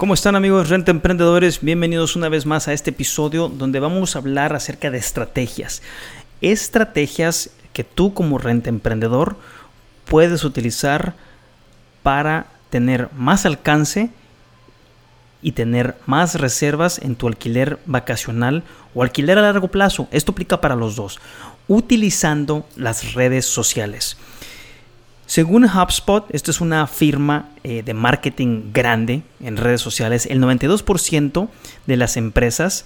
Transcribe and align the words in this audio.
¿Cómo 0.00 0.14
están 0.14 0.34
amigos 0.34 0.70
Renta 0.70 0.92
Emprendedores? 0.92 1.60
Bienvenidos 1.60 2.16
una 2.16 2.30
vez 2.30 2.46
más 2.46 2.68
a 2.68 2.72
este 2.72 2.88
episodio 2.88 3.50
donde 3.50 3.80
vamos 3.80 4.16
a 4.16 4.20
hablar 4.20 4.54
acerca 4.54 4.90
de 4.90 4.96
estrategias. 4.96 5.82
Estrategias 6.40 7.50
que 7.74 7.84
tú 7.84 8.14
como 8.14 8.38
renta 8.38 8.70
emprendedor 8.70 9.36
puedes 10.06 10.42
utilizar 10.42 11.12
para 12.02 12.46
tener 12.70 13.10
más 13.14 13.44
alcance 13.44 14.08
y 15.42 15.52
tener 15.52 15.96
más 16.06 16.40
reservas 16.40 16.98
en 16.98 17.14
tu 17.14 17.28
alquiler 17.28 17.78
vacacional 17.84 18.62
o 18.94 19.02
alquiler 19.02 19.36
a 19.36 19.42
largo 19.42 19.68
plazo. 19.68 20.08
Esto 20.12 20.32
aplica 20.32 20.62
para 20.62 20.76
los 20.76 20.96
dos, 20.96 21.20
utilizando 21.68 22.66
las 22.74 23.12
redes 23.12 23.44
sociales. 23.44 24.16
Según 25.30 25.64
HubSpot, 25.64 26.26
esta 26.34 26.50
es 26.50 26.60
una 26.60 26.88
firma 26.88 27.50
eh, 27.62 27.84
de 27.84 27.94
marketing 27.94 28.72
grande 28.72 29.22
en 29.38 29.58
redes 29.58 29.80
sociales, 29.80 30.26
el 30.26 30.40
92% 30.40 31.48
de 31.86 31.96
las 31.96 32.16
empresas 32.16 32.84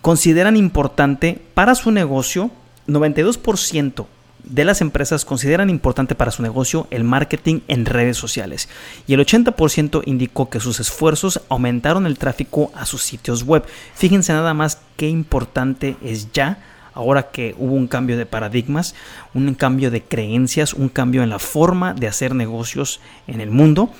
consideran 0.00 0.56
importante 0.56 1.42
para 1.52 1.74
su 1.74 1.90
negocio, 1.90 2.50
92% 2.88 4.06
de 4.44 4.64
las 4.64 4.80
empresas 4.80 5.26
consideran 5.26 5.68
importante 5.68 6.14
para 6.14 6.30
su 6.30 6.40
negocio 6.40 6.86
el 6.90 7.04
marketing 7.04 7.60
en 7.68 7.84
redes 7.84 8.16
sociales 8.16 8.70
y 9.06 9.12
el 9.12 9.20
80% 9.20 10.04
indicó 10.06 10.48
que 10.48 10.60
sus 10.60 10.80
esfuerzos 10.80 11.42
aumentaron 11.50 12.06
el 12.06 12.16
tráfico 12.16 12.72
a 12.74 12.86
sus 12.86 13.02
sitios 13.02 13.42
web. 13.42 13.62
Fíjense 13.94 14.32
nada 14.32 14.54
más 14.54 14.80
qué 14.96 15.10
importante 15.10 15.96
es 16.02 16.32
ya 16.32 16.62
ahora 16.94 17.30
que 17.30 17.54
hubo 17.58 17.74
un 17.74 17.86
cambio 17.86 18.16
de 18.16 18.26
paradigmas, 18.26 18.94
un 19.34 19.54
cambio 19.54 19.90
de 19.90 20.02
creencias, 20.02 20.74
un 20.74 20.88
cambio 20.88 21.22
en 21.22 21.30
la 21.30 21.38
forma 21.38 21.94
de 21.94 22.08
hacer 22.08 22.34
negocios 22.34 23.00
en 23.26 23.40
el 23.40 23.50
mundo, 23.50 23.90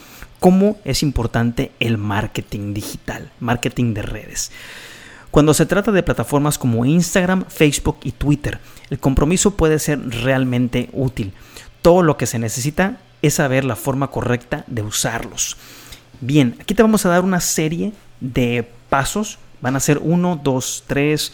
cómo 0.40 0.78
es 0.84 1.02
importante 1.02 1.72
el 1.80 1.98
marketing 1.98 2.74
digital, 2.74 3.30
marketing 3.40 3.94
de 3.94 4.02
redes. 4.02 4.52
Cuando 5.30 5.52
se 5.52 5.66
trata 5.66 5.90
de 5.90 6.02
plataformas 6.04 6.58
como 6.58 6.84
Instagram, 6.84 7.44
Facebook 7.48 7.98
y 8.04 8.12
Twitter, 8.12 8.60
el 8.90 9.00
compromiso 9.00 9.56
puede 9.56 9.80
ser 9.80 9.98
realmente 10.22 10.90
útil. 10.92 11.32
Todo 11.82 12.02
lo 12.02 12.16
que 12.16 12.26
se 12.26 12.38
necesita 12.38 12.98
es 13.20 13.34
saber 13.34 13.64
la 13.64 13.74
forma 13.74 14.12
correcta 14.12 14.64
de 14.66 14.82
usarlos. 14.82 15.56
Bien, 16.20 16.56
aquí 16.60 16.74
te 16.74 16.82
vamos 16.82 17.04
a 17.04 17.08
dar 17.08 17.24
una 17.24 17.40
serie 17.40 17.92
de 18.20 18.70
pasos. 18.88 19.38
Van 19.60 19.76
a 19.76 19.80
ser 19.80 19.98
1, 19.98 20.40
2, 20.44 20.84
3, 20.86 21.32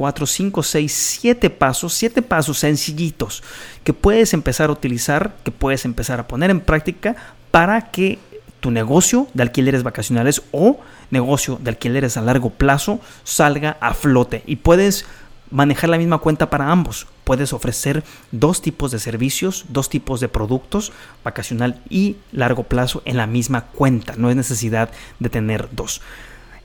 4, 0.00 0.24
5, 0.24 0.62
6, 0.62 0.92
7 1.20 1.50
pasos, 1.50 1.92
7 1.92 2.22
pasos 2.22 2.58
sencillitos 2.58 3.42
que 3.84 3.92
puedes 3.92 4.32
empezar 4.32 4.70
a 4.70 4.72
utilizar, 4.72 5.36
que 5.44 5.50
puedes 5.50 5.84
empezar 5.84 6.18
a 6.18 6.26
poner 6.26 6.48
en 6.48 6.62
práctica 6.62 7.16
para 7.50 7.90
que 7.90 8.18
tu 8.60 8.70
negocio 8.70 9.28
de 9.34 9.42
alquileres 9.42 9.82
vacacionales 9.82 10.40
o 10.52 10.80
negocio 11.10 11.58
de 11.62 11.68
alquileres 11.68 12.16
a 12.16 12.22
largo 12.22 12.48
plazo 12.48 12.98
salga 13.24 13.76
a 13.82 13.92
flote 13.92 14.42
y 14.46 14.56
puedes 14.56 15.04
manejar 15.50 15.90
la 15.90 15.98
misma 15.98 16.16
cuenta 16.16 16.48
para 16.48 16.70
ambos. 16.70 17.06
Puedes 17.24 17.52
ofrecer 17.52 18.02
dos 18.32 18.62
tipos 18.62 18.92
de 18.92 19.00
servicios, 19.00 19.66
dos 19.68 19.90
tipos 19.90 20.20
de 20.20 20.28
productos, 20.28 20.92
vacacional 21.24 21.78
y 21.90 22.16
largo 22.32 22.62
plazo 22.62 23.02
en 23.04 23.18
la 23.18 23.26
misma 23.26 23.66
cuenta. 23.66 24.14
No 24.16 24.30
es 24.30 24.36
necesidad 24.36 24.90
de 25.18 25.28
tener 25.28 25.68
dos. 25.72 26.00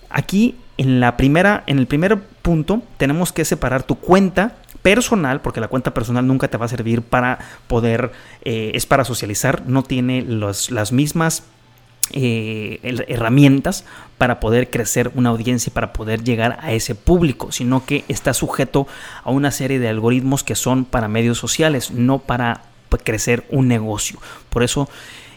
Aquí 0.09 0.55
en 0.77 1.01
la 1.01 1.17
primera, 1.17 1.65
en 1.67 1.79
el 1.79 1.87
primer 1.87 2.34
punto, 2.45 2.83
tenemos 2.97 3.33
que 3.33 3.43
separar 3.43 3.81
tu 3.81 3.95
cuenta 3.95 4.53
personal, 4.83 5.41
porque 5.41 5.59
la 5.59 5.67
cuenta 5.67 5.95
personal 5.95 6.27
nunca 6.27 6.47
te 6.47 6.57
va 6.57 6.65
a 6.67 6.69
servir 6.69 7.01
para 7.01 7.39
poder, 7.67 8.11
eh, 8.43 8.71
es 8.75 8.85
para 8.85 9.03
socializar, 9.03 9.63
no 9.65 9.81
tiene 9.81 10.21
los- 10.21 10.69
las 10.69 10.91
mismas 10.91 11.43
eh, 12.11 12.79
herramientas 13.07 13.83
para 14.19 14.39
poder 14.39 14.69
crecer 14.69 15.09
una 15.15 15.29
audiencia 15.29 15.71
y 15.71 15.73
para 15.73 15.91
poder 15.91 16.23
llegar 16.23 16.59
a 16.61 16.71
ese 16.71 16.93
público, 16.93 17.51
sino 17.51 17.83
que 17.83 18.03
está 18.07 18.35
sujeto 18.35 18.85
a 19.23 19.31
una 19.31 19.49
serie 19.49 19.79
de 19.79 19.89
algoritmos 19.89 20.43
que 20.43 20.53
son 20.53 20.85
para 20.85 21.07
medios 21.07 21.39
sociales, 21.39 21.89
no 21.89 22.19
para 22.19 22.61
crecer 23.03 23.43
un 23.49 23.67
negocio. 23.67 24.19
Por 24.51 24.61
eso 24.61 24.87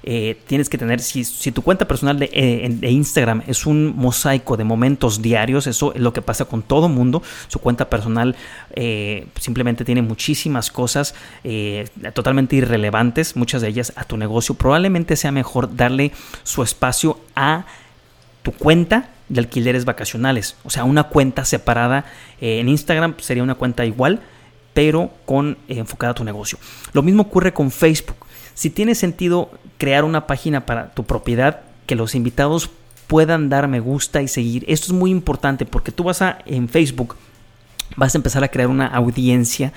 eh, 0.02 0.40
tienes 0.46 0.68
que 0.68 0.78
tener, 0.78 1.00
si, 1.00 1.24
tu 1.52 1.62
cuenta 1.62 1.86
personal 1.86 2.18
de, 2.18 2.30
eh, 2.32 2.68
de 2.70 2.90
Instagram 2.90 3.42
es 3.46 3.66
un 3.66 3.96
mosaico 3.96 4.56
de 4.56 4.64
momentos 4.64 5.22
diarios, 5.22 5.66
eso 5.66 5.92
es 5.94 6.00
lo 6.00 6.12
que 6.12 6.22
pasa 6.22 6.44
con 6.44 6.62
todo 6.62 6.88
mundo, 6.88 7.22
su 7.48 7.58
cuenta 7.58 7.90
personal 7.90 8.36
eh, 8.74 9.26
simplemente 9.40 9.84
tiene 9.84 10.02
muchísimas 10.02 10.70
cosas 10.70 11.14
totalmente 12.14 12.56
irrelevantes, 12.56 13.36
muchas 13.36 13.62
de 13.62 13.68
ellas 13.68 13.92
a 13.96 14.04
tu 14.04 14.16
negocio, 14.16 14.54
probablemente 14.54 15.16
sea 15.16 15.32
mejor 15.32 15.74
darle 15.76 16.12
su 16.42 16.62
espacio 16.62 17.18
a 17.34 17.64
tu 18.42 18.52
cuenta 18.52 19.10
de 19.28 19.40
alquileres 19.40 19.84
vacacionales, 19.84 20.56
o 20.64 20.70
sea, 20.70 20.84
una 20.84 21.04
cuenta 21.04 21.44
separada 21.44 22.04
en 22.40 22.68
Instagram 22.68 23.14
sería 23.18 23.42
una 23.42 23.54
cuenta 23.56 23.84
igual, 23.84 24.20
pero 24.74 25.10
con 25.24 25.58
enfocada 25.66 26.12
a 26.12 26.14
tu 26.14 26.24
negocio. 26.24 26.58
Lo 26.92 27.02
mismo 27.02 27.22
ocurre 27.22 27.52
con 27.52 27.70
Facebook. 27.70 28.27
Si 28.58 28.70
tiene 28.70 28.96
sentido 28.96 29.52
crear 29.78 30.02
una 30.02 30.26
página 30.26 30.66
para 30.66 30.90
tu 30.92 31.04
propiedad 31.04 31.60
que 31.86 31.94
los 31.94 32.16
invitados 32.16 32.70
puedan 33.06 33.48
dar 33.50 33.68
me 33.68 33.78
gusta 33.78 34.20
y 34.20 34.26
seguir, 34.26 34.64
esto 34.66 34.86
es 34.88 34.92
muy 34.94 35.12
importante 35.12 35.64
porque 35.64 35.92
tú 35.92 36.02
vas 36.02 36.22
a 36.22 36.38
en 36.44 36.68
Facebook 36.68 37.14
vas 37.94 38.16
a 38.16 38.18
empezar 38.18 38.42
a 38.42 38.48
crear 38.48 38.66
una 38.66 38.88
audiencia 38.88 39.72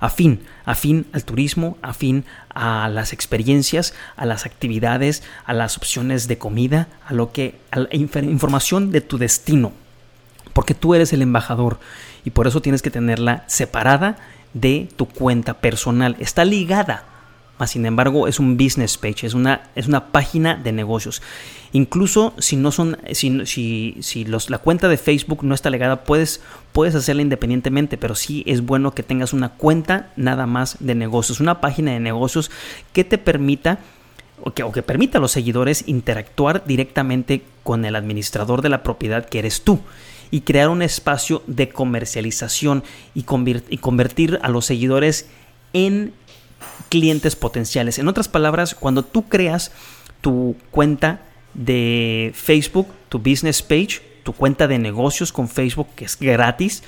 afín, 0.00 0.42
afín 0.66 1.06
al 1.14 1.24
turismo, 1.24 1.78
afín 1.80 2.26
a 2.50 2.90
las 2.90 3.14
experiencias, 3.14 3.94
a 4.16 4.26
las 4.26 4.44
actividades, 4.44 5.22
a 5.46 5.54
las 5.54 5.78
opciones 5.78 6.28
de 6.28 6.36
comida, 6.36 6.88
a 7.06 7.14
lo 7.14 7.32
que 7.32 7.58
a 7.70 7.80
la 7.80 7.88
inf- 7.88 8.22
información 8.22 8.92
de 8.92 9.00
tu 9.00 9.16
destino, 9.16 9.72
porque 10.52 10.74
tú 10.74 10.94
eres 10.94 11.14
el 11.14 11.22
embajador 11.22 11.80
y 12.22 12.32
por 12.32 12.46
eso 12.46 12.60
tienes 12.60 12.82
que 12.82 12.90
tenerla 12.90 13.44
separada 13.46 14.18
de 14.52 14.90
tu 14.94 15.08
cuenta 15.08 15.54
personal. 15.54 16.16
Está 16.18 16.44
ligada, 16.44 17.04
mas 17.58 17.70
sin 17.70 17.86
embargo 17.86 18.28
es 18.28 18.38
un 18.38 18.56
business 18.56 18.98
page, 18.98 19.26
es 19.26 19.34
una, 19.34 19.70
es 19.74 19.86
una 19.86 20.06
página 20.06 20.56
de 20.56 20.72
negocios. 20.72 21.22
Incluso 21.72 22.34
si 22.38 22.56
no 22.56 22.70
son, 22.72 22.98
si, 23.12 23.44
si, 23.46 23.96
si 24.00 24.24
los, 24.24 24.50
la 24.50 24.58
cuenta 24.58 24.88
de 24.88 24.96
Facebook 24.96 25.44
no 25.44 25.54
está 25.54 25.70
ligada, 25.70 26.04
puedes, 26.04 26.40
puedes 26.72 26.94
hacerla 26.94 27.22
independientemente, 27.22 27.98
pero 27.98 28.14
sí 28.14 28.42
es 28.46 28.64
bueno 28.64 28.92
que 28.92 29.02
tengas 29.02 29.32
una 29.32 29.50
cuenta 29.50 30.12
nada 30.16 30.46
más 30.46 30.76
de 30.80 30.94
negocios, 30.94 31.40
una 31.40 31.60
página 31.60 31.92
de 31.92 32.00
negocios 32.00 32.50
que 32.92 33.04
te 33.04 33.18
permita 33.18 33.78
o 34.42 34.52
que, 34.52 34.62
o 34.62 34.72
que 34.72 34.82
permita 34.82 35.18
a 35.18 35.20
los 35.20 35.32
seguidores 35.32 35.84
interactuar 35.86 36.64
directamente 36.66 37.42
con 37.62 37.84
el 37.84 37.96
administrador 37.96 38.62
de 38.62 38.68
la 38.68 38.82
propiedad 38.82 39.26
que 39.26 39.38
eres 39.38 39.62
tú 39.62 39.80
y 40.30 40.42
crear 40.42 40.68
un 40.68 40.82
espacio 40.82 41.42
de 41.46 41.68
comercialización 41.68 42.84
y, 43.14 43.24
y 43.70 43.78
convertir 43.78 44.38
a 44.42 44.48
los 44.48 44.66
seguidores 44.66 45.28
en 45.72 46.12
clientes 46.88 47.36
potenciales. 47.36 47.98
En 47.98 48.08
otras 48.08 48.28
palabras, 48.28 48.74
cuando 48.74 49.02
tú 49.02 49.28
creas 49.28 49.72
tu 50.20 50.56
cuenta 50.70 51.20
de 51.54 52.32
Facebook, 52.34 52.88
tu 53.08 53.18
business 53.18 53.62
page, 53.62 54.02
tu 54.22 54.32
cuenta 54.32 54.66
de 54.66 54.78
negocios 54.78 55.32
con 55.32 55.48
Facebook, 55.48 55.88
que 55.94 56.04
es 56.04 56.18
gratis, 56.18 56.82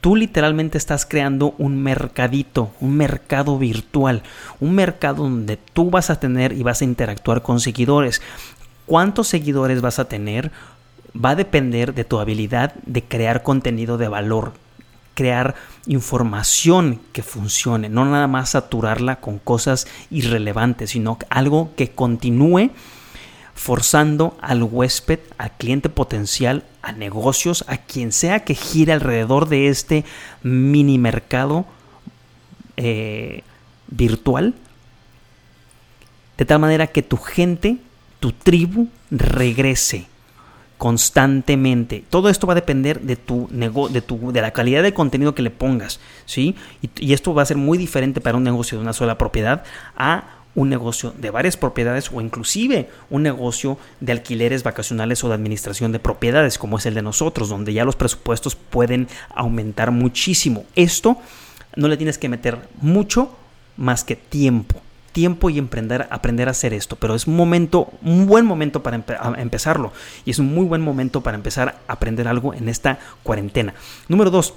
tú 0.00 0.16
literalmente 0.16 0.78
estás 0.78 1.04
creando 1.04 1.54
un 1.58 1.82
mercadito, 1.82 2.70
un 2.80 2.96
mercado 2.96 3.58
virtual, 3.58 4.22
un 4.60 4.74
mercado 4.74 5.24
donde 5.24 5.56
tú 5.56 5.90
vas 5.90 6.10
a 6.10 6.20
tener 6.20 6.52
y 6.52 6.62
vas 6.62 6.80
a 6.80 6.84
interactuar 6.84 7.42
con 7.42 7.60
seguidores. 7.60 8.22
¿Cuántos 8.86 9.26
seguidores 9.28 9.80
vas 9.80 9.98
a 9.98 10.06
tener? 10.06 10.52
Va 11.12 11.30
a 11.30 11.36
depender 11.36 11.92
de 11.92 12.04
tu 12.04 12.20
habilidad 12.20 12.74
de 12.86 13.02
crear 13.02 13.42
contenido 13.42 13.98
de 13.98 14.08
valor, 14.08 14.52
crear 15.16 15.56
información 15.86 17.00
que 17.12 17.22
funcione, 17.22 17.88
no 17.88 18.04
nada 18.04 18.28
más 18.28 18.50
saturarla 18.50 19.16
con 19.16 19.38
cosas 19.38 19.88
irrelevantes, 20.10 20.90
sino 20.90 21.18
algo 21.30 21.70
que 21.74 21.90
continúe 21.90 22.70
forzando 23.54 24.36
al 24.42 24.62
huésped, 24.62 25.18
al 25.38 25.50
cliente 25.52 25.88
potencial, 25.88 26.64
a 26.82 26.92
negocios, 26.92 27.64
a 27.66 27.78
quien 27.78 28.12
sea 28.12 28.44
que 28.44 28.54
gire 28.54 28.92
alrededor 28.92 29.48
de 29.48 29.68
este 29.68 30.04
mini 30.42 30.98
mercado 30.98 31.64
eh, 32.76 33.42
virtual, 33.88 34.54
de 36.36 36.44
tal 36.44 36.58
manera 36.58 36.88
que 36.88 37.02
tu 37.02 37.16
gente, 37.16 37.78
tu 38.20 38.32
tribu, 38.32 38.88
regrese. 39.10 40.06
Constantemente. 40.78 42.04
Todo 42.10 42.28
esto 42.28 42.46
va 42.46 42.52
a 42.52 42.56
depender 42.56 43.00
de 43.00 43.16
tu 43.16 43.48
negocio, 43.50 43.94
de, 43.94 44.02
tu, 44.02 44.32
de 44.32 44.42
la 44.42 44.52
calidad 44.52 44.82
de 44.82 44.94
contenido 44.94 45.34
que 45.34 45.42
le 45.42 45.50
pongas, 45.50 46.00
¿sí? 46.26 46.54
Y, 46.82 46.90
y, 47.06 47.12
esto 47.12 47.34
va 47.34 47.42
a 47.42 47.46
ser 47.46 47.56
muy 47.56 47.78
diferente 47.78 48.20
para 48.20 48.36
un 48.36 48.44
negocio 48.44 48.78
de 48.78 48.82
una 48.82 48.92
sola 48.92 49.18
propiedad 49.18 49.64
a 49.96 50.36
un 50.54 50.70
negocio 50.70 51.14
de 51.16 51.30
varias 51.30 51.56
propiedades 51.56 52.10
o 52.12 52.20
inclusive 52.20 52.88
un 53.10 53.22
negocio 53.22 53.78
de 54.00 54.12
alquileres 54.12 54.62
vacacionales 54.62 55.22
o 55.22 55.28
de 55.28 55.34
administración 55.34 55.92
de 55.92 55.98
propiedades 55.98 56.58
como 56.58 56.78
es 56.78 56.86
el 56.86 56.94
de 56.94 57.02
nosotros, 57.02 57.50
donde 57.50 57.74
ya 57.74 57.84
los 57.84 57.94
presupuestos 57.94 58.56
pueden 58.56 59.06
aumentar 59.34 59.90
muchísimo. 59.90 60.64
Esto 60.74 61.18
no 61.76 61.88
le 61.88 61.98
tienes 61.98 62.18
que 62.18 62.30
meter 62.30 62.58
mucho 62.80 63.36
más 63.76 64.02
que 64.02 64.16
tiempo. 64.16 64.80
Tiempo 65.16 65.48
y 65.48 65.56
emprender, 65.56 66.06
aprender 66.10 66.46
a 66.48 66.50
hacer 66.50 66.74
esto, 66.74 66.96
pero 66.96 67.14
es 67.14 67.26
un 67.26 67.36
momento, 67.36 67.90
un 68.02 68.26
buen 68.26 68.44
momento 68.44 68.82
para 68.82 68.96
empe 68.96 69.16
empezarlo 69.38 69.94
y 70.26 70.30
es 70.30 70.38
un 70.38 70.54
muy 70.54 70.66
buen 70.66 70.82
momento 70.82 71.22
para 71.22 71.38
empezar 71.38 71.78
a 71.88 71.92
aprender 71.94 72.28
algo 72.28 72.52
en 72.52 72.68
esta 72.68 72.98
cuarentena. 73.22 73.72
Número 74.08 74.30
dos, 74.30 74.52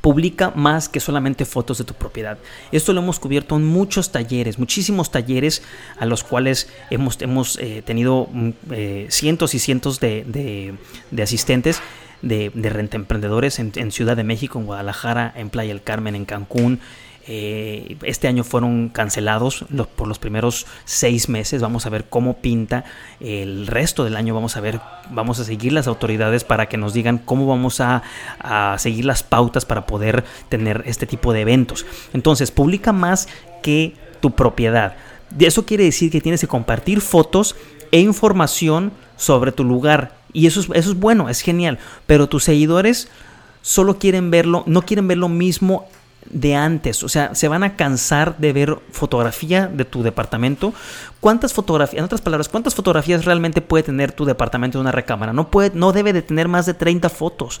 publica 0.00 0.50
más 0.56 0.88
que 0.88 0.98
solamente 0.98 1.44
fotos 1.44 1.76
de 1.76 1.84
tu 1.84 1.92
propiedad. 1.92 2.38
Esto 2.72 2.94
lo 2.94 3.02
hemos 3.02 3.20
cubierto 3.20 3.54
en 3.54 3.66
muchos 3.66 4.12
talleres, 4.12 4.58
muchísimos 4.58 5.10
talleres 5.10 5.62
a 5.98 6.06
los 6.06 6.24
cuales 6.24 6.70
hemos, 6.88 7.20
hemos 7.20 7.58
eh, 7.58 7.82
tenido 7.84 8.30
mm, 8.32 8.50
eh, 8.70 9.06
cientos 9.10 9.54
y 9.54 9.58
cientos 9.58 10.00
de, 10.00 10.24
de, 11.10 11.22
asistentes 11.22 11.82
de, 12.22 12.50
de 12.54 12.70
renta 12.70 12.96
emprendedores 12.96 13.58
en, 13.58 13.72
en, 13.76 13.92
Ciudad 13.92 14.16
de 14.16 14.24
México, 14.24 14.58
en 14.58 14.64
Guadalajara, 14.64 15.34
en 15.36 15.50
Playa 15.50 15.68
del 15.68 15.82
Carmen, 15.82 16.14
en 16.14 16.24
Cancún. 16.24 16.80
Eh, 17.26 17.96
este 18.02 18.26
año 18.26 18.42
fueron 18.42 18.88
cancelados 18.88 19.64
por 19.96 20.08
los 20.08 20.18
primeros 20.18 20.66
seis 20.84 21.28
meses. 21.28 21.62
Vamos 21.62 21.86
a 21.86 21.90
ver 21.90 22.06
cómo 22.08 22.38
pinta 22.38 22.84
el 23.20 23.66
resto 23.66 24.04
del 24.04 24.16
año. 24.16 24.34
Vamos 24.34 24.56
a 24.56 24.60
ver, 24.60 24.80
vamos 25.10 25.38
a 25.38 25.44
seguir 25.44 25.72
las 25.72 25.86
autoridades 25.86 26.44
para 26.44 26.66
que 26.66 26.76
nos 26.76 26.94
digan 26.94 27.18
cómo 27.18 27.46
vamos 27.46 27.80
a, 27.80 28.02
seguir 28.78 29.04
las 29.04 29.22
pautas 29.22 29.64
para 29.64 29.86
poder 29.86 30.24
tener 30.48 30.82
este 30.86 31.06
tipo 31.06 31.32
de 31.32 31.42
eventos. 31.42 31.86
Entonces, 32.12 32.50
publica 32.50 32.92
más 32.92 33.28
que 33.62 33.94
tu 34.20 34.32
propiedad. 34.32 34.96
Eso 35.38 35.64
quiere 35.64 35.84
decir 35.84 36.10
que 36.10 36.20
tienes 36.20 36.40
que 36.40 36.48
compartir 36.48 37.00
fotos 37.00 37.56
e 37.92 38.00
información 38.00 38.92
sobre 39.16 39.52
tu 39.52 39.64
lugar. 39.64 40.16
Y 40.32 40.46
eso 40.46 40.60
es, 40.60 40.68
eso 40.74 40.90
es 40.90 40.98
bueno, 40.98 41.28
es 41.28 41.40
genial. 41.40 41.78
Pero 42.06 42.28
tus 42.28 42.44
seguidores 42.44 43.08
solo 43.60 43.98
quieren 43.98 44.30
verlo, 44.30 44.64
no 44.66 44.82
quieren 44.82 45.06
ver 45.06 45.18
lo 45.18 45.28
mismo 45.28 45.86
de 46.30 46.54
antes, 46.54 47.02
o 47.02 47.08
sea, 47.08 47.34
se 47.34 47.48
van 47.48 47.62
a 47.62 47.76
cansar 47.76 48.36
de 48.38 48.52
ver 48.52 48.78
fotografía 48.90 49.66
de 49.66 49.84
tu 49.84 50.02
departamento. 50.02 50.72
¿Cuántas 51.20 51.52
fotografías, 51.52 51.98
en 51.98 52.04
otras 52.04 52.20
palabras, 52.20 52.48
cuántas 52.48 52.74
fotografías 52.74 53.24
realmente 53.24 53.60
puede 53.60 53.84
tener 53.84 54.12
tu 54.12 54.24
departamento 54.24 54.78
de 54.78 54.82
una 54.82 54.92
recámara? 54.92 55.32
No 55.32 55.50
puede, 55.50 55.72
no 55.74 55.92
debe 55.92 56.12
de 56.12 56.22
tener 56.22 56.48
más 56.48 56.66
de 56.66 56.74
30 56.74 57.08
fotos. 57.08 57.60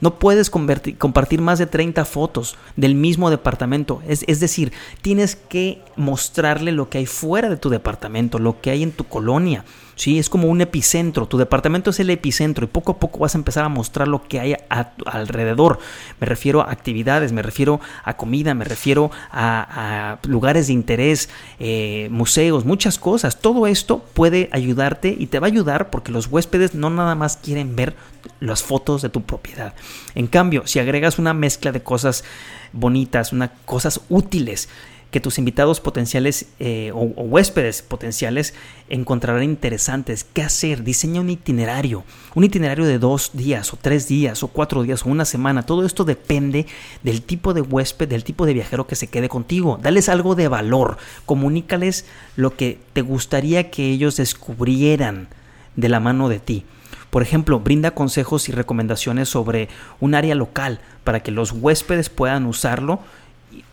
No 0.00 0.18
puedes 0.18 0.50
compartir 0.50 1.40
más 1.40 1.58
de 1.58 1.66
30 1.66 2.04
fotos 2.04 2.56
del 2.76 2.94
mismo 2.94 3.30
departamento. 3.30 4.02
Es, 4.06 4.24
es, 4.26 4.40
decir, 4.40 4.72
tienes 5.02 5.36
que 5.36 5.82
mostrarle 5.96 6.72
lo 6.72 6.88
que 6.90 6.98
hay 6.98 7.06
fuera 7.06 7.48
de 7.48 7.56
tu 7.56 7.70
departamento, 7.70 8.38
lo 8.38 8.60
que 8.60 8.70
hay 8.70 8.82
en 8.82 8.92
tu 8.92 9.04
colonia. 9.04 9.64
¿sí? 9.96 10.18
Es 10.18 10.30
como 10.30 10.48
un 10.48 10.60
epicentro. 10.60 11.26
Tu 11.26 11.38
departamento 11.38 11.90
es 11.90 11.98
el 11.98 12.10
epicentro 12.10 12.64
y 12.64 12.68
poco 12.68 12.92
a 12.92 12.98
poco 12.98 13.18
vas 13.18 13.34
a 13.34 13.38
empezar 13.38 13.64
a 13.64 13.68
mostrar 13.68 14.06
lo 14.06 14.22
que 14.28 14.38
hay 14.38 14.52
a, 14.52 14.92
alrededor. 15.06 15.80
Me 16.20 16.26
refiero 16.26 16.60
a 16.60 16.70
actividades, 16.70 17.32
me 17.32 17.42
refiero 17.42 17.80
a 18.04 18.16
comida, 18.16 18.54
me 18.54 18.64
refiero 18.64 19.10
a, 19.30 20.12
a 20.12 20.28
lugares 20.28 20.68
de 20.68 20.74
interés, 20.74 21.28
eh, 21.58 22.08
museos, 22.12 22.64
muchas 22.64 22.98
cosas. 22.98 23.40
Todo 23.40 23.66
esto 23.66 24.04
puede 24.14 24.48
ayudarte 24.52 25.16
y 25.18 25.26
te 25.26 25.40
va 25.40 25.48
a 25.48 25.50
ayudar 25.50 25.90
porque 25.90 26.12
los 26.12 26.28
huéspedes 26.28 26.74
no 26.74 26.90
nada 26.90 27.14
más 27.14 27.38
quieren 27.38 27.74
ver 27.74 27.96
las 28.40 28.62
fotos 28.62 29.02
de 29.02 29.08
tu 29.08 29.22
propiedad. 29.22 29.74
En 30.14 30.26
cambio, 30.26 30.66
si 30.66 30.78
agregas 30.78 31.18
una 31.18 31.34
mezcla 31.34 31.72
de 31.72 31.82
cosas 31.82 32.24
bonitas, 32.72 33.32
una, 33.32 33.48
cosas 33.64 34.00
útiles, 34.08 34.68
que 35.10 35.20
tus 35.20 35.38
invitados 35.38 35.80
potenciales 35.80 36.46
eh, 36.58 36.90
o, 36.92 36.98
o, 36.98 37.22
huéspedes 37.22 37.80
potenciales 37.82 38.54
encontrarán 38.88 39.44
interesantes. 39.44 40.24
¿Qué 40.24 40.42
hacer? 40.42 40.82
Diseña 40.82 41.20
un 41.20 41.30
itinerario. 41.30 42.04
Un 42.34 42.44
itinerario 42.44 42.84
de 42.84 42.98
dos 42.98 43.30
días 43.32 43.72
o 43.72 43.78
tres 43.80 44.08
días 44.08 44.42
o 44.42 44.48
cuatro 44.48 44.82
días 44.82 45.06
o 45.06 45.08
una 45.08 45.24
semana. 45.24 45.64
Todo 45.64 45.86
esto 45.86 46.04
depende 46.04 46.66
del 47.02 47.22
tipo 47.22 47.54
de 47.54 47.62
huésped, 47.62 48.08
del 48.08 48.24
tipo 48.24 48.46
de 48.46 48.54
viajero 48.54 48.86
que 48.86 48.96
se 48.96 49.06
quede 49.06 49.28
contigo. 49.28 49.78
Dales 49.80 50.08
algo 50.08 50.34
de 50.34 50.48
valor. 50.48 50.98
Comunícales 51.24 52.04
lo 52.34 52.56
que 52.56 52.78
te 52.92 53.02
gustaría 53.02 53.70
que 53.70 53.88
ellos 53.88 54.16
descubrieran 54.16 55.28
de 55.76 55.88
la 55.88 56.00
mano 56.00 56.28
de 56.28 56.40
ti. 56.40 56.64
Por 57.16 57.22
ejemplo, 57.22 57.60
brinda 57.60 57.92
consejos 57.92 58.50
y 58.50 58.52
recomendaciones 58.52 59.30
sobre 59.30 59.70
un 60.00 60.14
área 60.14 60.34
local 60.34 60.80
para 61.02 61.20
que 61.20 61.30
los 61.30 61.50
huéspedes 61.50 62.10
puedan 62.10 62.44
usarlo 62.44 63.00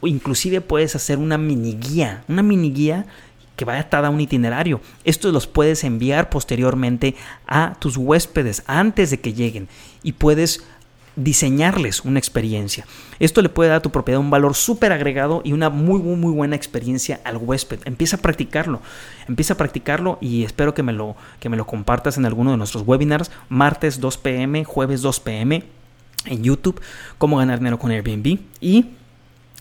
inclusive 0.02 0.62
puedes 0.62 0.96
hacer 0.96 1.18
una 1.18 1.38
mini 1.38 1.74
guía, 1.74 2.24
una 2.30 2.42
mini 2.42 2.72
guía 2.72 3.06
que 3.58 3.66
vaya 3.66 3.82
atada 3.82 4.08
a 4.08 4.12
un 4.12 4.22
itinerario. 4.22 4.80
Estos 5.04 5.34
los 5.34 5.46
puedes 5.46 5.84
enviar 5.84 6.30
posteriormente 6.30 7.16
a 7.46 7.76
tus 7.80 7.98
huéspedes 7.98 8.64
antes 8.66 9.10
de 9.10 9.20
que 9.20 9.34
lleguen 9.34 9.68
y 10.04 10.14
puedes 10.14 10.64
diseñarles 11.16 12.06
una 12.06 12.20
experiencia. 12.20 12.86
Esto 13.20 13.42
le 13.42 13.50
puede 13.50 13.70
dar 13.70 13.78
a 13.78 13.82
tu 13.82 13.92
propiedad 13.92 14.20
un 14.20 14.30
valor 14.30 14.56
súper 14.56 14.92
agregado 14.92 15.42
y 15.44 15.54
una 15.54 15.70
muy, 15.70 16.02
muy, 16.02 16.16
muy 16.16 16.32
buena 16.32 16.56
experiencia 16.56 17.22
al 17.24 17.38
huésped. 17.38 17.80
Empieza 17.86 18.18
a 18.18 18.22
practicarlo, 18.22 18.82
empieza 19.28 19.54
a 19.54 19.58
practicarlo 19.58 20.18
y 20.22 20.44
espero 20.44 20.74
que 20.74 20.84
me 20.84 20.94
lo, 20.94 21.16
que 21.40 21.50
me 21.50 21.58
lo 21.58 21.66
compartas 21.66 22.18
en 22.18 22.26
alguno 22.26 22.52
de 22.52 22.58
nuestros 22.58 22.84
webinars, 22.86 23.32
martes 23.50 24.00
2 24.00 24.18
pm, 24.18 24.64
jueves 24.64 25.02
2 25.02 25.20
pm 25.20 25.64
en 26.26 26.44
YouTube, 26.44 26.82
cómo 27.18 27.38
ganar 27.38 27.60
dinero 27.60 27.80
con 27.80 27.92
Airbnb 27.92 28.40
y 28.62 28.86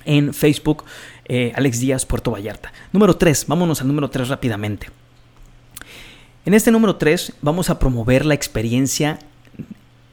en 0.05 0.35
Facebook, 0.35 0.85
eh, 1.27 1.53
Alex 1.55 1.81
Díaz, 1.81 2.07
Puerto 2.07 2.31
Vallarta. 2.31 2.73
Número 2.93 3.17
3, 3.17 3.47
vámonos 3.47 3.81
al 3.81 3.89
número 3.89 4.11
3 4.11 4.29
rápidamente. 4.29 4.89
En 6.45 6.55
este 6.55 6.73
número 6.73 6.97
3 6.97 7.35
vamos 7.41 7.71
a 7.71 7.79
promover 7.79 8.27
la 8.27 8.35
experiencia 8.35 9.19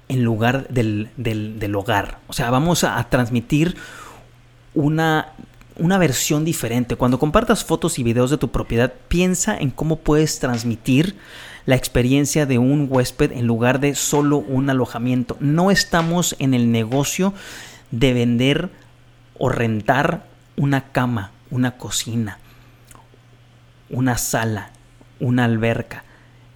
en 0.09 0.23
lugar 0.23 0.67
del, 0.67 1.09
del, 1.15 1.59
del 1.59 1.75
hogar. 1.75 2.19
O 2.27 2.33
sea, 2.33 2.50
vamos 2.50 2.83
a, 2.83 3.01
transmitir 3.09 3.77
una, 4.73 5.33
una 5.77 5.97
versión 5.97 6.44
diferente. 6.44 6.95
Cuando 6.95 7.19
compartas 7.19 7.63
fotos 7.63 8.00
y 8.00 8.03
videos 8.03 8.31
de 8.31 8.38
tu 8.38 8.50
propiedad, 8.50 8.91
piensa 9.07 9.56
en 9.56 9.69
cómo 9.69 9.97
puedes 9.97 10.39
transmitir 10.39 11.15
la 11.65 11.75
experiencia 11.75 12.47
de 12.47 12.57
un 12.57 12.88
huésped 12.89 13.31
en 13.31 13.45
lugar 13.45 13.79
de 13.79 13.94
solo 13.94 14.38
un 14.39 14.69
alojamiento. 14.71 15.37
No 15.39 15.69
estamos 15.69 16.35
en 16.39 16.56
el 16.56 16.71
negocio 16.71 17.33
de 17.92 18.13
vender 18.13 18.71
o 19.37 19.49
rentar 19.49 20.25
una 20.57 20.92
cama, 20.92 21.31
una 21.51 21.78
cocina, 21.78 22.39
una 23.92 24.18
sala, 24.18 24.71
una 25.19 25.45
alberca. 25.45 26.04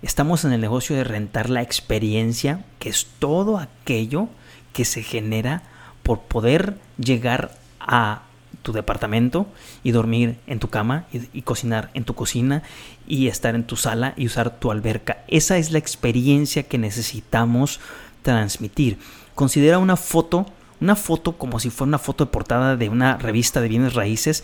Estamos 0.03 0.43
en 0.43 0.51
el 0.51 0.59
negocio 0.59 0.97
de 0.97 1.05
rentar 1.05 1.49
la 1.49 1.61
experiencia, 1.61 2.65
que 2.77 2.89
es 2.89 3.07
todo 3.19 3.57
aquello 3.57 4.27
que 4.73 4.83
se 4.83 5.01
genera 5.01 5.63
por 6.03 6.19
poder 6.19 6.77
llegar 6.97 7.55
a 7.79 8.23
tu 8.63 8.73
departamento 8.73 9.47
y 9.81 9.91
dormir 9.91 10.37
en 10.45 10.59
tu 10.59 10.69
cama 10.69 11.05
y, 11.13 11.41
cocinar 11.43 11.89
en 11.93 12.03
tu 12.03 12.15
cocina 12.15 12.63
y 13.07 13.27
estar 13.27 13.55
en 13.55 13.63
tu 13.63 13.77
sala 13.77 14.13
y 14.17 14.25
usar 14.25 14.59
tu 14.59 14.71
alberca. 14.71 15.23
Esa 15.29 15.57
es 15.57 15.71
la 15.71 15.79
experiencia 15.79 16.63
que 16.63 16.77
necesitamos 16.77 17.79
transmitir. 18.23 18.99
Considera 19.35 19.79
una 19.79 19.95
foto 19.95 20.45
una 20.81 20.97
foto 20.97 21.37
como 21.37 21.61
si 21.61 21.69
fuera 21.69 21.87
una 21.87 21.97
foto 21.97 22.25
de 22.25 22.31
portada 22.31 22.75
de 22.75 22.89
una 22.89 23.15
revista 23.15 23.61
de 23.61 23.69
bienes 23.69 23.93
raíces 23.93 24.43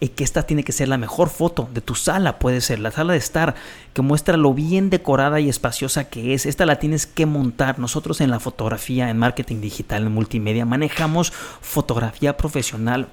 y 0.00 0.08
que 0.08 0.24
esta 0.24 0.42
tiene 0.42 0.64
que 0.64 0.72
ser 0.72 0.88
la 0.88 0.98
mejor 0.98 1.30
foto 1.30 1.68
de 1.72 1.80
tu 1.80 1.94
sala, 1.94 2.38
puede 2.38 2.60
ser 2.60 2.78
la 2.78 2.90
sala 2.90 3.12
de 3.12 3.18
estar, 3.18 3.54
que 3.92 4.02
muestra 4.02 4.36
lo 4.36 4.52
bien 4.52 4.90
decorada 4.90 5.40
y 5.40 5.48
espaciosa 5.48 6.04
que 6.04 6.34
es. 6.34 6.46
Esta 6.46 6.66
la 6.66 6.78
tienes 6.78 7.06
que 7.06 7.26
montar. 7.26 7.78
Nosotros 7.78 8.20
en 8.20 8.30
la 8.30 8.40
fotografía, 8.40 9.08
en 9.08 9.18
marketing 9.18 9.60
digital, 9.60 10.06
en 10.06 10.12
multimedia, 10.12 10.66
manejamos 10.66 11.32
fotografía 11.32 12.36
profesional, 12.36 13.08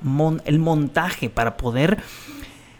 el 0.46 0.60
montaje 0.60 1.30
para 1.30 1.56
poder 1.56 2.00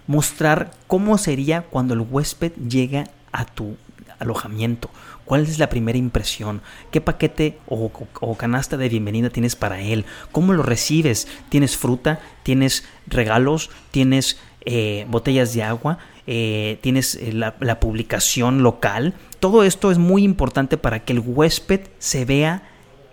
mostrar 0.08 0.72
cómo 0.88 1.18
sería 1.18 1.62
cuando 1.62 1.94
el 1.94 2.02
huésped 2.02 2.52
llega 2.54 3.06
a 3.32 3.46
tu 3.46 3.78
alojamiento. 4.20 4.90
¿Cuál 5.32 5.44
es 5.44 5.60
la 5.60 5.70
primera 5.70 5.98
impresión? 5.98 6.62
¿Qué 6.92 7.00
paquete 7.00 7.58
o, 7.66 7.90
canasta 8.36 8.76
de 8.76 8.90
bienvenida 8.90 9.30
tienes 9.30 9.56
para 9.56 9.80
él? 9.80 10.04
¿Cómo 10.34 10.52
lo 10.52 10.62
recibes? 10.62 11.26
¿Tienes 11.48 11.78
fruta? 11.78 12.20
¿Tienes 12.44 12.84
regalos? 13.08 13.70
¿Tienes 13.92 14.40
eh, 14.66 15.06
botellas 15.08 15.54
de 15.54 15.64
agua? 15.64 16.00
Eh, 16.28 16.80
¿Tienes 16.82 17.16
eh, 17.16 17.32
la 17.32 17.80
publicación 17.80 18.62
local? 18.62 19.14
Todo 19.40 19.64
esto 19.64 19.90
es 19.90 19.98
muy 19.98 20.26
importante 20.26 20.76
para 20.76 21.06
que 21.06 21.14
el 21.14 21.20
huésped 21.20 21.80
se 21.98 22.26
vea 22.26 22.64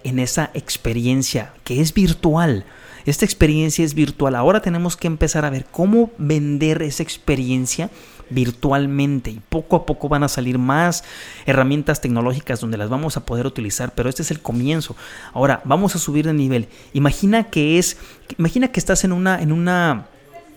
en 0.03 0.19
esa 0.19 0.51
experiencia 0.55 1.53
que 1.63 1.81
es 1.81 1.95
virtual. 1.95 2.65
Esta 3.09 3.25
experiencia 3.25 3.87
es 3.87 3.95
virtual. 3.95 4.35
Ahora 4.35 4.61
tenemos 4.61 4.95
que 4.95 5.07
empezar 5.07 5.47
a 5.47 5.51
ver 5.51 5.65
cómo 5.65 6.11
vender 6.19 6.83
esa 6.83 7.03
experiencia 7.03 7.89
virtualmente 8.29 9.31
y 9.31 9.41
poco 9.49 9.77
a 9.77 9.87
poco 9.87 10.11
van 10.11 10.25
a 10.25 10.29
salir 10.29 10.59
más 10.59 11.05
herramientas 11.47 12.03
tecnológicas 12.03 12.61
donde 12.61 12.77
las 12.77 12.91
vamos 12.91 13.17
a 13.17 13.25
poder 13.25 13.47
utilizar, 13.47 13.95
pero 13.95 14.11
este 14.11 14.21
es 14.21 14.31
el 14.31 14.41
comienzo. 14.41 14.95
Ahora, 15.33 15.63
vamos 15.65 15.97
a 15.97 15.99
subir 15.99 16.27
de 16.27 16.35
nivel. 16.35 16.69
Imagina 16.93 17.45
que 17.45 17.79
es 17.79 17.97
imagina 18.37 18.69
que 18.69 18.79
estás 18.79 19.05
en 19.05 19.13
una 19.13 19.41
en 19.41 19.53
una 19.53 20.09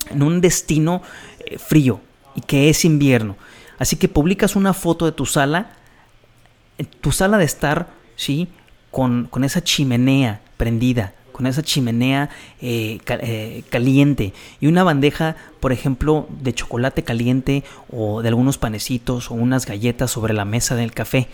en 0.10 0.22
un 0.22 0.42
destino 0.42 1.02
eh, 1.46 1.58
frío 1.58 2.02
y 2.36 2.42
que 2.42 2.70
es 2.70 2.84
invierno. 2.84 3.38
Así 3.80 3.96
que 3.96 4.10
publicas 4.10 4.58
una 4.58 4.74
foto 4.74 5.06
de 5.06 5.14
tu 5.14 5.26
sala, 5.26 5.72
tu 7.00 7.14
sala 7.14 7.38
de 7.38 7.46
estar, 7.46 7.88
¿sí? 8.18 8.50
Con, 8.92 9.28
con 9.28 9.46
esa 9.46 9.64
chimenea 9.64 10.42
prendida, 10.58 11.14
con 11.32 11.48
esa 11.48 11.62
chimenea 11.62 12.30
eh, 12.62 13.00
eh, 13.08 13.64
caliente 13.70 14.34
y 14.60 14.68
una 14.68 14.84
bandeja, 14.84 15.36
por 15.60 15.72
ejemplo, 15.72 16.28
de 16.30 16.54
chocolate 16.54 17.04
caliente 17.04 17.64
o 17.92 18.22
de 18.22 18.30
algunos 18.30 18.58
panecitos 18.58 19.32
o 19.32 19.34
unas 19.36 19.66
galletas 19.66 20.12
sobre 20.12 20.34
la 20.34 20.46
mesa 20.46 20.76
del 20.76 20.94
café. 20.94 21.28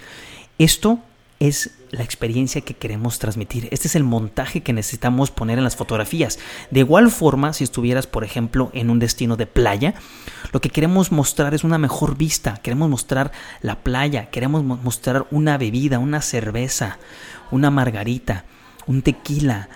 Esto 0.58 1.00
es 1.40 1.72
la 1.92 2.04
experiencia 2.04 2.62
que 2.62 2.74
queremos 2.74 3.20
transmitir. 3.20 3.68
Este 3.72 3.88
es 3.88 3.96
el 3.96 4.04
montaje 4.04 4.62
que 4.62 4.74
necesitamos 4.74 5.32
poner 5.32 5.58
en 5.58 5.64
las 5.64 5.76
fotografías. 5.76 6.40
De 6.72 6.80
igual 6.82 7.12
forma, 7.12 7.54
si 7.54 7.64
estuvieras, 7.64 8.08
por 8.08 8.24
ejemplo, 8.24 8.72
en 8.74 8.90
un 8.90 9.00
destino 9.00 9.36
de 9.36 9.46
playa, 9.46 9.94
lo 10.52 10.62
que 10.62 10.70
queremos 10.70 11.12
mostrar 11.12 11.54
es 11.54 11.64
una 11.64 11.78
mejor 11.78 12.18
vista. 12.18 12.60
Queremos 12.64 12.90
mostrar 12.90 13.32
la 13.62 13.80
playa, 13.80 14.30
queremos 14.30 14.64
mostrar 14.64 15.28
una 15.32 15.58
bebida, 15.58 16.00
una 16.00 16.22
cerveza, 16.22 16.98
una 17.52 17.70
margarita, 17.70 18.46
un 18.88 19.02
tequila, 19.02 19.70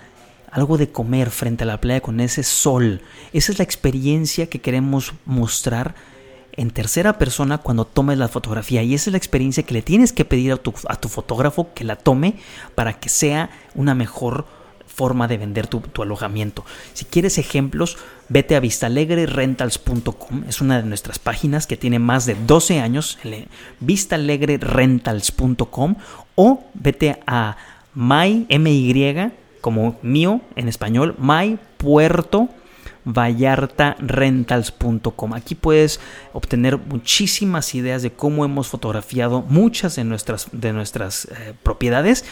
algo 0.52 0.78
de 0.78 0.90
comer 0.90 1.30
frente 1.30 1.64
a 1.64 1.66
la 1.66 1.80
playa 1.80 2.00
con 2.00 2.20
ese 2.20 2.44
sol. 2.44 3.00
Esa 3.32 3.52
es 3.52 3.58
la 3.58 3.64
experiencia 3.64 4.48
que 4.48 4.60
queremos 4.60 5.14
mostrar 5.24 5.94
en 6.52 6.70
tercera 6.70 7.18
persona 7.18 7.58
cuando 7.58 7.84
tomes 7.86 8.18
la 8.18 8.28
fotografía 8.28 8.82
y 8.82 8.94
esa 8.94 9.10
es 9.10 9.12
la 9.12 9.18
experiencia 9.18 9.64
que 9.64 9.74
le 9.74 9.82
tienes 9.82 10.12
que 10.12 10.26
pedir 10.26 10.52
a 10.52 10.58
tu, 10.58 10.74
a 10.86 10.96
tu 10.96 11.08
fotógrafo 11.08 11.72
que 11.74 11.84
la 11.84 11.96
tome 11.96 12.34
para 12.74 13.00
que 13.00 13.08
sea 13.08 13.50
una 13.74 13.94
mejor 13.94 14.44
forma 14.86 15.26
de 15.26 15.38
vender 15.38 15.66
tu, 15.66 15.82
alojamiento. 16.02 16.66
Si 16.92 17.06
quieres 17.06 17.38
ejemplos, 17.38 17.96
vete 18.28 18.54
a 18.56 18.60
vistalegrerentals.com. 18.60 20.44
Es 20.48 20.60
una 20.60 20.82
de 20.82 20.86
nuestras 20.86 21.18
páginas 21.18 21.66
que 21.66 21.78
tiene 21.78 21.98
más 21.98 22.26
de 22.26 22.36
12 22.46 22.80
años. 22.80 23.18
Vistalegrerentals.com 23.80 25.94
o 26.34 26.64
vete 26.74 27.18
a 27.26 27.56
my, 27.94 28.46
como 29.62 29.98
mío 30.02 30.42
en 30.56 30.68
español, 30.68 31.16
my. 31.18 31.58
Aquí 35.34 35.54
puedes 35.54 36.00
obtener 36.32 36.78
muchísimas 36.78 37.74
ideas 37.74 38.02
de 38.02 38.12
cómo 38.12 38.44
hemos 38.44 38.68
fotografiado 38.68 39.42
muchas 39.42 39.96
de 39.96 40.04
nuestras, 40.04 40.48
de 40.52 40.72
nuestras 40.72 41.24
eh, 41.24 41.54
propiedades 41.62 42.24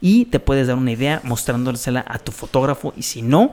y 0.00 0.26
te 0.26 0.38
puedes 0.38 0.68
dar 0.68 0.76
una 0.76 0.92
idea 0.92 1.20
mostrándosela 1.24 2.04
a 2.06 2.18
tu 2.18 2.32
fotógrafo 2.32 2.94
y 2.96 3.02
si 3.02 3.22
no, 3.22 3.52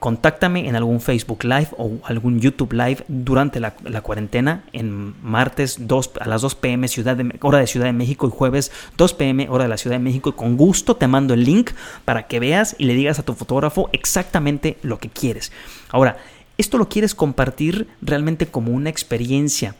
contáctame 0.00 0.66
en 0.66 0.74
algún 0.74 1.00
Facebook 1.00 1.44
Live 1.44 1.68
o 1.76 1.98
algún 2.04 2.40
YouTube 2.40 2.72
Live 2.72 3.04
durante 3.06 3.60
la, 3.60 3.72
cuarentena 4.02 4.64
en 4.72 5.14
martes 5.22 5.76
2, 5.86 6.12
a 6.20 6.26
las 6.26 6.42
2 6.42 6.54
pm 6.56 6.88
ciudad 6.88 7.16
de, 7.16 7.38
hora 7.42 7.58
de 7.58 7.66
Ciudad 7.66 7.86
de 7.86 7.92
México 7.92 8.26
y 8.26 8.30
jueves 8.30 8.72
2 8.96 9.14
pm 9.14 9.48
hora 9.48 9.64
de 9.64 9.70
la 9.70 9.76
Ciudad 9.76 9.96
de 9.96 10.02
México 10.02 10.30
y 10.30 10.32
con 10.32 10.56
gusto 10.56 10.96
te 10.96 11.06
mando 11.06 11.34
el 11.34 11.44
link 11.44 11.70
para 12.04 12.26
que 12.26 12.40
veas 12.40 12.74
y 12.78 12.86
le 12.86 12.94
digas 12.94 13.18
a 13.18 13.22
tu 13.22 13.34
fotógrafo 13.34 13.90
exactamente 13.92 14.78
lo 14.82 14.98
que 14.98 15.10
quieres. 15.10 15.52
Ahora, 15.90 16.16
esto 16.56 16.78
lo 16.78 16.88
quieres 16.88 17.14
compartir 17.14 17.86
realmente 18.02 18.46
como 18.46 18.72
una 18.72 18.90
experiencia 18.90 19.74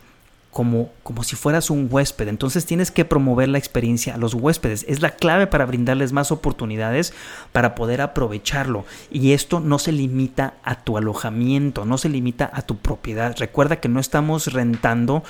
como, 0.50 0.90
como 1.02 1.22
si 1.22 1.36
fueras 1.36 1.70
un 1.70 1.88
huésped. 1.90 2.28
Entonces 2.28 2.66
tienes 2.66 2.90
que 2.90 3.04
promover 3.04 3.48
la 3.48 3.58
experiencia 3.58 4.14
a 4.14 4.18
los 4.18 4.34
huéspedes. 4.34 4.84
Es 4.88 5.00
la 5.00 5.10
clave 5.10 5.46
para 5.46 5.66
brindarles 5.66 6.12
más 6.12 6.32
oportunidades 6.32 7.12
para 7.52 7.74
poder 7.74 8.00
aprovecharlo. 8.00 8.84
Y 9.10 9.32
esto 9.32 9.60
no 9.60 9.78
se 9.78 9.92
limita 9.92 10.54
a 10.64 10.82
tu 10.82 10.96
alojamiento, 10.96 11.84
no 11.84 11.98
se 11.98 12.08
limita 12.08 12.50
a 12.52 12.62
tu 12.62 12.78
propiedad. 12.78 13.36
Recuerda 13.38 13.80
que 13.80 13.88
no 13.88 14.00
estamos 14.00 14.52
rentando 14.52 15.22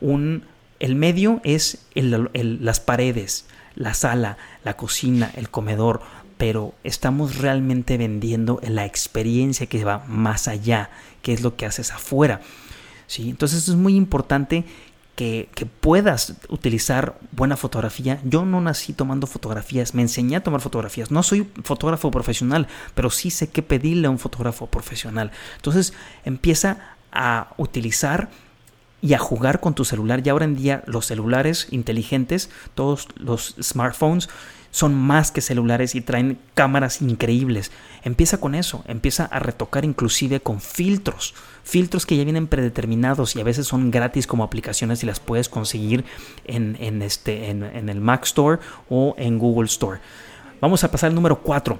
un... 0.00 0.44
El 0.80 0.94
medio 0.94 1.40
es 1.42 1.86
las 1.94 2.78
paredes, 2.78 3.46
la 3.74 3.94
sala, 3.94 4.38
la 4.62 4.76
cocina, 4.76 5.32
el 5.34 5.50
comedor, 5.50 6.02
pero 6.36 6.72
estamos 6.84 7.38
realmente 7.38 7.98
vendiendo 7.98 8.60
la 8.62 8.86
experiencia 8.86 9.66
que 9.66 9.84
va 9.84 10.04
más 10.06 10.46
allá, 10.46 10.90
que 11.20 11.32
es 11.32 11.42
lo 11.42 11.56
que 11.56 11.66
haces 11.66 11.90
afuera. 11.90 12.40
Entonces 13.16 13.68
es 13.68 13.74
muy 13.74 13.96
importante 13.96 14.64
que, 15.18 15.48
puedas 15.80 16.34
utilizar 16.48 17.18
buena 17.32 17.56
fotografía. 17.56 18.20
Yo 18.24 18.44
no 18.44 18.60
nací 18.60 18.92
tomando 18.92 19.26
fotografías, 19.26 19.94
me 19.94 20.02
enseñé 20.02 20.36
a 20.36 20.42
tomar 20.42 20.60
fotografías. 20.60 21.10
No 21.10 21.24
soy 21.24 21.48
fotógrafo 21.64 22.10
profesional, 22.10 22.68
pero 22.94 23.10
sí 23.10 23.30
sé 23.30 23.48
qué 23.48 23.62
pedirle 23.62 24.06
a 24.06 24.10
un 24.10 24.18
fotógrafo 24.18 24.66
profesional. 24.66 25.32
Entonces 25.56 25.92
empieza 26.24 26.96
a 27.10 27.54
utilizar 27.56 28.28
y 29.00 29.14
a 29.14 29.18
jugar 29.18 29.60
con 29.60 29.74
tu 29.74 29.84
celular. 29.84 30.22
Ya 30.22 30.32
ahora 30.32 30.44
en 30.44 30.56
día 30.56 30.84
los 30.86 31.06
celulares 31.06 31.66
inteligentes, 31.70 32.50
todos 32.74 33.08
los 33.16 33.56
smartphones, 33.60 34.28
son 34.70 34.94
más 34.94 35.30
que 35.30 35.40
celulares 35.40 35.94
y 35.94 36.00
traen 36.00 36.38
cámaras 36.54 37.00
increíbles. 37.02 37.70
Empieza 38.02 38.38
con 38.38 38.54
eso, 38.54 38.84
empieza 38.86 39.24
a 39.24 39.38
retocar 39.38 39.84
inclusive 39.84 40.40
con 40.40 40.60
filtros, 40.60 41.34
filtros 41.64 42.06
que 42.06 42.16
ya 42.16 42.24
vienen 42.24 42.46
predeterminados 42.46 43.34
y 43.36 43.40
a 43.40 43.44
veces 43.44 43.66
son 43.66 43.90
gratis 43.90 44.26
como 44.26 44.44
aplicaciones 44.44 45.02
y 45.02 45.06
las 45.06 45.20
puedes 45.20 45.48
conseguir 45.48 46.04
en, 46.44 47.02
este, 47.02 47.50
en, 47.50 47.88
el 47.88 48.00
Mac 48.00 48.24
Store 48.24 48.60
o 48.88 49.14
en 49.18 49.38
Google 49.38 49.66
Store. 49.66 50.00
Vamos 50.60 50.84
a 50.84 50.90
pasar 50.90 51.08
al 51.08 51.14
número 51.14 51.40
4. 51.40 51.78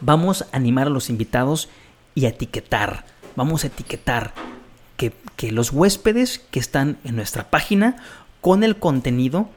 Vamos 0.00 0.42
a 0.42 0.56
animar 0.56 0.86
a 0.86 0.90
los 0.90 1.10
invitados 1.10 1.68
y 2.14 2.26
a 2.26 2.30
etiquetar. 2.30 3.04
Vamos 3.36 3.64
a 3.64 3.68
etiquetar 3.68 4.32
que, 4.96 5.12
que 5.36 5.52
los 5.52 5.72
huéspedes 5.72 6.40
que 6.50 6.58
están 6.58 6.98
en 7.04 7.16
nuestra 7.16 7.50
página 7.50 7.96
con 8.40 8.64
el 8.64 8.78
contenido 8.78 9.48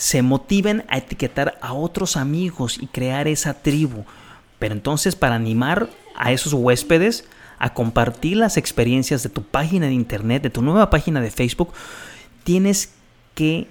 se 0.00 0.22
motiven 0.22 0.82
a 0.88 0.96
etiquetar 0.96 1.58
a 1.60 1.74
otros 1.74 2.16
amigos 2.16 2.78
y 2.80 2.86
crear 2.86 3.28
esa 3.28 3.52
tribu. 3.52 4.06
Pero 4.58 4.72
entonces 4.72 5.14
para 5.14 5.34
animar 5.34 5.90
a 6.16 6.32
esos 6.32 6.54
huéspedes 6.54 7.26
a 7.58 7.74
compartir 7.74 8.38
las 8.38 8.56
experiencias 8.56 9.22
de 9.22 9.28
tu 9.28 9.42
página 9.42 9.88
de 9.88 9.92
internet, 9.92 10.42
de 10.42 10.48
tu 10.48 10.62
nueva 10.62 10.88
página 10.88 11.20
de 11.20 11.30
Facebook, 11.30 11.74
tienes 12.44 12.94
que 13.34 13.66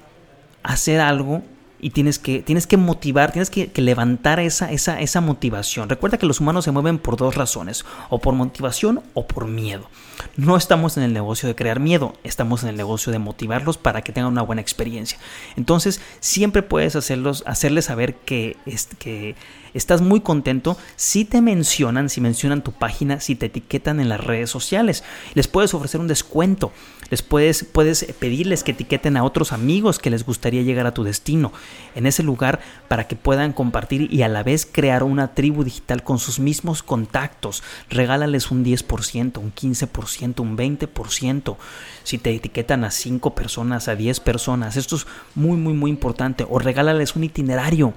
hacer 0.62 1.01
algo 1.01 1.41
y 1.79 1.91
tienes 1.91 2.19
que, 2.19 2.41
tienes 2.41 2.67
que 2.67 2.77
motivar, 2.77 3.31
tienes 3.31 3.50
que, 3.50 3.71
levantar 3.75 4.39
esa, 4.39 4.71
esa, 4.71 5.00
esa 5.00 5.21
motivación. 5.21 5.89
Recuerda 5.89 6.17
que 6.17 6.25
los 6.25 6.39
humanos 6.39 6.65
se 6.65 6.71
mueven 6.71 7.00
por 7.00 7.17
dos 7.17 7.36
razones, 7.36 7.86
o 8.09 8.19
por 8.19 8.33
motivación 8.33 9.01
o 9.13 9.25
por 9.27 9.48
miedo. 9.48 9.89
No 10.36 10.57
estamos 10.57 10.98
en 10.98 11.03
el 11.03 11.13
negocio 11.13 11.48
de 11.48 11.55
crear 11.55 11.79
miedo, 11.79 12.13
estamos 12.24 12.63
en 12.63 12.69
el 12.69 12.75
negocio 12.75 13.12
de 13.12 13.19
motivarlos 13.19 13.77
para 13.77 14.01
que 14.01 14.12
tengan 14.12 14.31
una 14.31 14.41
buena 14.41 14.62
experiencia. 14.62 15.17
Entonces, 15.55 16.01
siempre 16.19 16.62
puedes 16.62 16.95
hacerlos, 16.95 17.43
hacerles 17.45 17.86
saber 17.86 18.15
que, 18.15 18.57
que 19.00 19.36
estás 19.74 20.01
muy 20.01 20.21
contento 20.21 20.77
si 20.95 21.25
te 21.25 21.41
mencionan, 21.41 22.09
si 22.09 22.21
mencionan 22.21 22.63
tu 22.63 22.71
página, 22.74 23.19
si 23.21 23.36
te 23.36 23.48
etiquetan 23.48 24.00
en 24.00 24.09
las 24.09 24.24
redes 24.24 24.50
sociales. 24.50 25.03
Les 25.33 25.48
puedes 25.48 25.74
ofrecer 25.74 26.01
un 26.01 26.07
descuento, 26.07 26.71
les 27.09 27.21
puedes, 27.21 27.63
puedes 27.63 28.03
pedirles 28.19 28.63
que 28.63 28.71
etiqueten 28.71 29.17
a 29.17 29.23
otros 29.23 29.51
amigos 29.51 29.99
que 29.99 30.09
les 30.09 30.25
gustaría 30.25 30.61
llegar 30.61 30.85
a 30.87 30.93
tu 30.93 31.03
destino 31.03 31.51
en 31.95 32.05
ese 32.05 32.23
lugar 32.23 32.59
para 32.87 33.07
que 33.07 33.15
puedan 33.15 33.53
compartir 33.53 34.13
y 34.13 34.21
a 34.21 34.27
la 34.27 34.43
vez 34.43 34.67
crear 34.71 35.03
una 35.03 35.33
tribu 35.33 35.63
digital 35.63 36.03
con 36.03 36.19
sus 36.19 36.39
mismos 36.39 36.83
contactos. 36.83 37.63
Regálales 37.89 38.51
un 38.51 38.63
10%, 38.63 39.37
un 39.37 39.53
15%, 39.53 40.39
un 40.39 40.57
20%. 40.57 41.57
Si 42.03 42.17
te 42.17 42.33
etiquetan 42.33 42.83
a 42.83 42.91
5 42.91 43.35
personas, 43.35 43.87
a 43.87 43.95
10 43.95 44.19
personas, 44.19 44.77
esto 44.77 44.95
es 44.95 45.07
muy, 45.35 45.57
muy, 45.57 45.73
muy 45.73 45.91
importante. 45.91 46.45
O 46.49 46.59
regálales 46.59 47.15
un 47.15 47.23
itinerario 47.23 47.93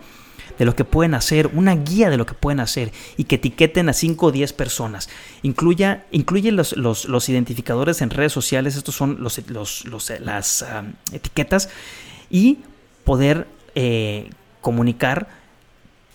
de 0.58 0.64
lo 0.64 0.76
que 0.76 0.84
pueden 0.84 1.14
hacer, 1.14 1.48
una 1.48 1.74
guía 1.74 2.10
de 2.10 2.16
lo 2.16 2.26
que 2.26 2.34
pueden 2.34 2.60
hacer 2.60 2.92
y 3.16 3.24
que 3.24 3.36
etiqueten 3.36 3.88
a 3.88 3.92
5 3.92 4.26
o 4.26 4.32
10 4.32 4.52
personas. 4.52 5.08
Incluya, 5.42 6.06
incluye 6.10 6.52
los, 6.52 6.76
los, 6.76 7.28
identificadores 7.28 8.02
en 8.02 8.10
redes 8.10 8.32
sociales, 8.32 8.76
estos 8.76 8.94
son 8.94 9.18
los, 9.20 9.40
las 10.20 10.64
etiquetas, 11.12 11.68
y 12.30 12.58
poder 13.04 13.46
eh, 13.74 14.30
comunicar 14.60 15.28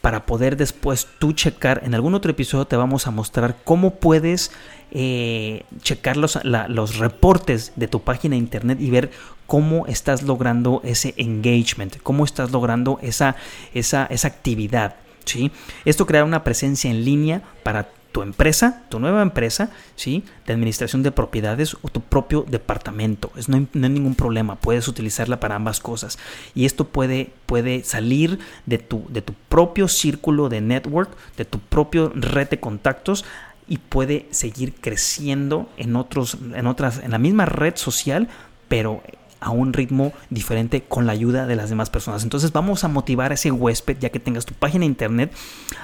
para 0.02 0.26
poder 0.26 0.58
después 0.58 1.08
tú 1.20 1.34
checar. 1.34 1.82
En 1.84 1.94
algún 1.94 2.14
otro 2.16 2.32
episodio 2.32 2.66
te 2.66 2.76
vamos 2.76 3.08
a 3.08 3.12
mostrar 3.12 3.58
cómo 3.64 3.96
puedes 3.96 4.52
eh, 4.92 5.64
checar 5.82 6.18
los, 6.18 6.40
los 6.44 6.98
reportes 6.98 7.74
de 7.76 7.88
tu 7.88 8.02
página 8.02 8.34
de 8.34 8.40
internet 8.40 8.80
y 8.82 8.90
ver 8.90 9.12
cómo 9.46 9.88
estás 9.88 10.24
logrando 10.24 10.82
ese 10.84 11.14
engagement, 11.18 11.98
cómo 12.04 12.26
estás 12.26 12.52
logrando 12.52 13.00
esa, 13.02 13.36
esa, 13.74 14.06
esa 14.06 14.28
actividad 14.28 14.96
¿sí? 15.28 15.52
Esto 15.86 16.06
creará 16.06 16.26
una 16.26 16.44
presencia 16.44 16.90
en 16.90 17.06
línea 17.06 17.42
para 17.64 17.90
tu 18.12 18.22
empresa, 18.24 18.84
tu 18.90 19.00
nueva 19.00 19.22
empresa, 19.22 19.70
¿sí? 19.96 20.24
de 20.48 20.54
administración 20.54 21.04
de 21.04 21.12
propiedades 21.12 21.76
o 21.82 21.90
tu 21.90 22.02
propio 22.02 22.46
departamento. 22.48 23.32
Es, 23.36 23.48
no, 23.48 23.58
hay, 23.58 23.68
no, 23.74 23.90
ningún 23.90 24.16
problema, 24.16 24.56
puedes 24.56 24.88
utilizarla 24.88 25.40
para 25.40 25.56
ambas 25.56 25.80
cosas. 25.80 26.18
Y 26.56 26.66
esto 26.66 26.86
puede, 26.86 27.32
puede 27.46 27.84
salir 27.84 28.40
de 28.66 28.80
tu, 28.80 29.06
de 29.10 29.22
tu 29.22 29.34
propio 29.50 29.88
círculo 29.88 30.50
de 30.50 30.62
network, 30.62 31.12
de 31.38 31.46
tu 31.46 31.60
propio 31.60 32.12
red 32.16 32.50
de 32.50 32.60
contactos 32.60 33.26
y 33.68 33.78
puede 33.78 34.28
seguir 34.32 34.76
creciendo 34.76 35.70
en, 35.78 35.96
otros, 35.96 36.38
en, 36.54 36.68
otras, 36.68 37.00
en 37.00 37.12
la 37.12 37.18
misma 37.18 37.46
red 37.46 37.76
social, 37.76 38.30
pero 38.68 39.02
a 39.40 39.52
un 39.52 39.74
ritmo 39.74 40.14
diferente 40.30 40.84
con 40.84 41.06
la 41.06 41.12
ayuda 41.12 41.46
de 41.46 41.56
las 41.56 41.70
demás 41.70 41.90
personas. 41.90 42.24
Entonces 42.24 42.52
vamos 42.52 42.84
a 42.84 42.88
motivar 42.88 43.32
a 43.32 43.36
ese 43.36 43.52
huésped, 43.52 43.98
ya 44.00 44.10
que 44.10 44.20
tengas 44.20 44.46
tu 44.46 44.54
página 44.54 44.82
de 44.82 44.88
internet, 44.88 45.34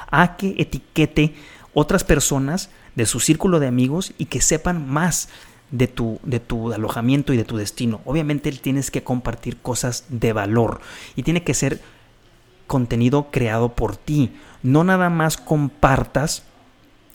a 0.09 0.37
que 0.37 0.55
etiquete 0.57 1.35
otras 1.73 2.03
personas 2.03 2.69
de 2.95 3.05
su 3.05 3.19
círculo 3.19 3.59
de 3.59 3.67
amigos 3.67 4.13
y 4.17 4.25
que 4.25 4.41
sepan 4.41 4.87
más 4.87 5.29
de 5.71 5.87
tu, 5.87 6.19
de 6.23 6.39
tu 6.39 6.71
alojamiento 6.71 7.33
y 7.33 7.37
de 7.37 7.45
tu 7.45 7.57
destino. 7.57 8.01
Obviamente 8.05 8.51
tienes 8.51 8.91
que 8.91 9.03
compartir 9.03 9.57
cosas 9.57 10.05
de 10.09 10.33
valor 10.33 10.81
y 11.15 11.23
tiene 11.23 11.43
que 11.43 11.53
ser 11.53 11.81
contenido 12.67 13.29
creado 13.31 13.69
por 13.69 13.97
ti. 13.97 14.31
No 14.61 14.83
nada 14.83 15.09
más 15.09 15.37
compartas 15.37 16.43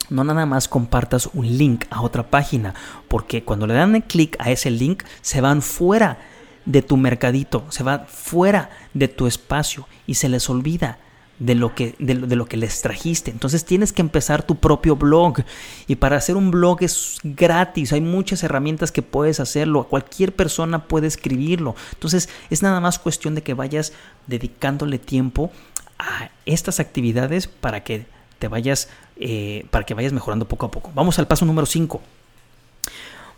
no 0.09 0.23
nada 0.23 0.45
más 0.45 0.67
compartas 0.67 1.29
un 1.33 1.57
link 1.57 1.85
a 1.89 2.01
otra 2.01 2.29
página, 2.29 2.73
porque 3.07 3.43
cuando 3.43 3.67
le 3.67 3.73
dan 3.73 4.01
clic 4.01 4.35
a 4.39 4.51
ese 4.51 4.71
link 4.71 5.03
se 5.21 5.41
van 5.41 5.61
fuera 5.61 6.19
de 6.65 6.81
tu 6.81 6.97
mercadito, 6.97 7.65
se 7.69 7.83
van 7.83 8.05
fuera 8.07 8.69
de 8.93 9.07
tu 9.07 9.27
espacio 9.27 9.87
y 10.05 10.15
se 10.15 10.29
les 10.29 10.49
olvida 10.49 10.99
de 11.39 11.55
lo 11.55 11.73
que 11.73 11.95
de, 11.99 12.15
de, 12.15 12.35
lo 12.35 12.45
que 12.45 12.57
les 12.57 12.81
trajiste. 12.81 13.31
Entonces 13.31 13.65
tienes 13.65 13.93
que 13.93 14.01
empezar 14.01 14.43
tu 14.43 14.57
propio 14.57 14.95
blog 14.95 15.39
y 15.87 15.95
para 15.95 16.17
hacer 16.17 16.35
un 16.35 16.51
blog 16.51 16.83
es 16.83 17.19
gratis, 17.23 17.93
hay 17.93 18.01
muchas 18.01 18.43
herramientas 18.43 18.91
que 18.91 19.01
puedes 19.01 19.39
hacerlo, 19.39 19.85
cualquier 19.85 20.35
persona 20.35 20.85
puede 20.85 21.07
escribirlo. 21.07 21.75
Entonces 21.93 22.29
es 22.49 22.61
nada 22.61 22.79
más 22.81 22.99
cuestión 22.99 23.35
de 23.35 23.43
que 23.43 23.53
vayas 23.53 23.93
dedicándole 24.27 24.99
tiempo 24.99 25.51
a 25.97 26.29
estas 26.45 26.79
actividades 26.79 27.47
para 27.47 27.83
que 27.83 28.05
te 28.39 28.47
vayas, 28.47 28.89
eh, 29.19 29.65
para 29.69 29.85
que 29.85 29.93
vayas 29.93 30.13
mejorando 30.13 30.47
poco 30.47 30.65
a 30.65 30.71
poco. 30.71 30.91
Vamos 30.95 31.19
al 31.19 31.27
paso 31.27 31.45
número 31.45 31.65
5. 31.65 32.01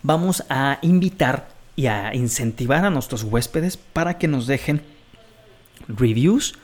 Vamos 0.03 0.43
a 0.49 0.79
invitar 0.81 1.49
y 1.75 1.87
a 1.87 2.13
incentivar 2.13 2.85
a 2.85 2.89
nuestros 2.89 3.23
huéspedes 3.23 3.77
para 3.77 4.17
que 4.17 4.27
nos 4.27 4.47
dejen 4.47 4.83
reviews 5.87 6.55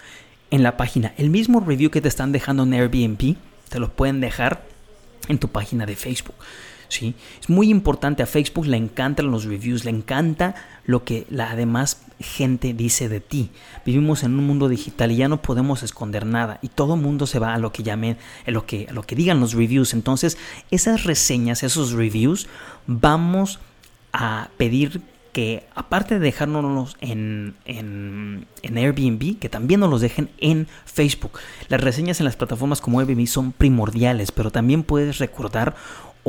en 0.52 0.64
la 0.64 0.78
página. 0.78 1.14
El 1.18 1.30
mismo 1.30 1.60
review 1.60 1.90
que 1.92 2.02
te 2.02 2.08
están 2.08 2.32
dejando 2.32 2.64
en 2.64 2.74
Airbnb, 2.74 3.36
te 3.70 3.80
lo 3.80 3.90
pueden 3.90 4.22
dejar 4.22 4.64
en 5.28 5.40
tu 5.40 5.50
página 5.50 5.86
de 5.86 5.96
Facebook. 5.96 6.36
Es 6.90 7.50
muy 7.50 7.70
importante, 7.70 8.24
a 8.24 8.26
Facebook 8.26 8.66
le 8.66 8.78
encantan 8.78 9.32
los 9.32 9.46
reviews, 9.46 9.86
le 9.86 9.92
encanta 9.92 10.56
lo 10.86 11.04
que 11.04 11.26
la 11.30 11.56
demás 11.56 12.02
gente 12.20 12.74
dice 12.74 13.10
de 13.10 13.20
ti. 13.20 13.52
Vivimos 13.86 14.24
en 14.24 14.38
un 14.38 14.48
mundo 14.48 14.70
digital 14.70 15.12
y 15.12 15.18
ya 15.18 15.28
no 15.28 15.42
podemos 15.42 15.84
esconder 15.84 16.26
nada 16.26 16.60
y 16.62 16.70
todo 16.70 16.96
el 16.96 17.02
mundo 17.02 17.28
se 17.28 17.40
va 17.40 17.54
a 17.54 17.60
lo 17.60 17.72
que 17.72 17.84
llamen, 17.84 18.18
a 18.46 18.52
lo 18.52 18.66
que, 18.66 18.88
a 18.90 18.94
lo 18.94 19.04
que 19.04 19.16
digan 19.16 19.40
los 19.40 19.54
reviews. 19.54 19.94
Entonces, 19.94 20.38
esas 20.72 21.04
reseñas, 21.04 21.64
esos 21.64 21.92
reviews, 21.92 22.48
vamos 22.88 23.60
a 24.14 24.50
pedir 24.58 25.02
que 25.38 25.68
aparte 25.76 26.16
de 26.16 26.20
dejárnoslos 26.20 26.98
en, 27.00 27.54
en, 27.66 28.48
en, 28.64 28.78
Airbnb, 28.78 29.38
que 29.38 29.50
también 29.50 29.82
nos 29.82 29.92
los 29.92 30.02
dejen 30.02 30.32
en 30.40 30.68
Facebook. 30.86 31.34
Las 31.68 31.80
reseñas 31.80 32.20
en 32.20 32.26
las 32.26 32.36
plataformas 32.36 32.82
como 32.82 33.00
Airbnb 33.00 33.28
son 33.28 33.52
primordiales, 33.52 34.32
pero 34.32 34.50
también 34.50 34.82
puedes 34.82 35.20
recordar 35.20 35.76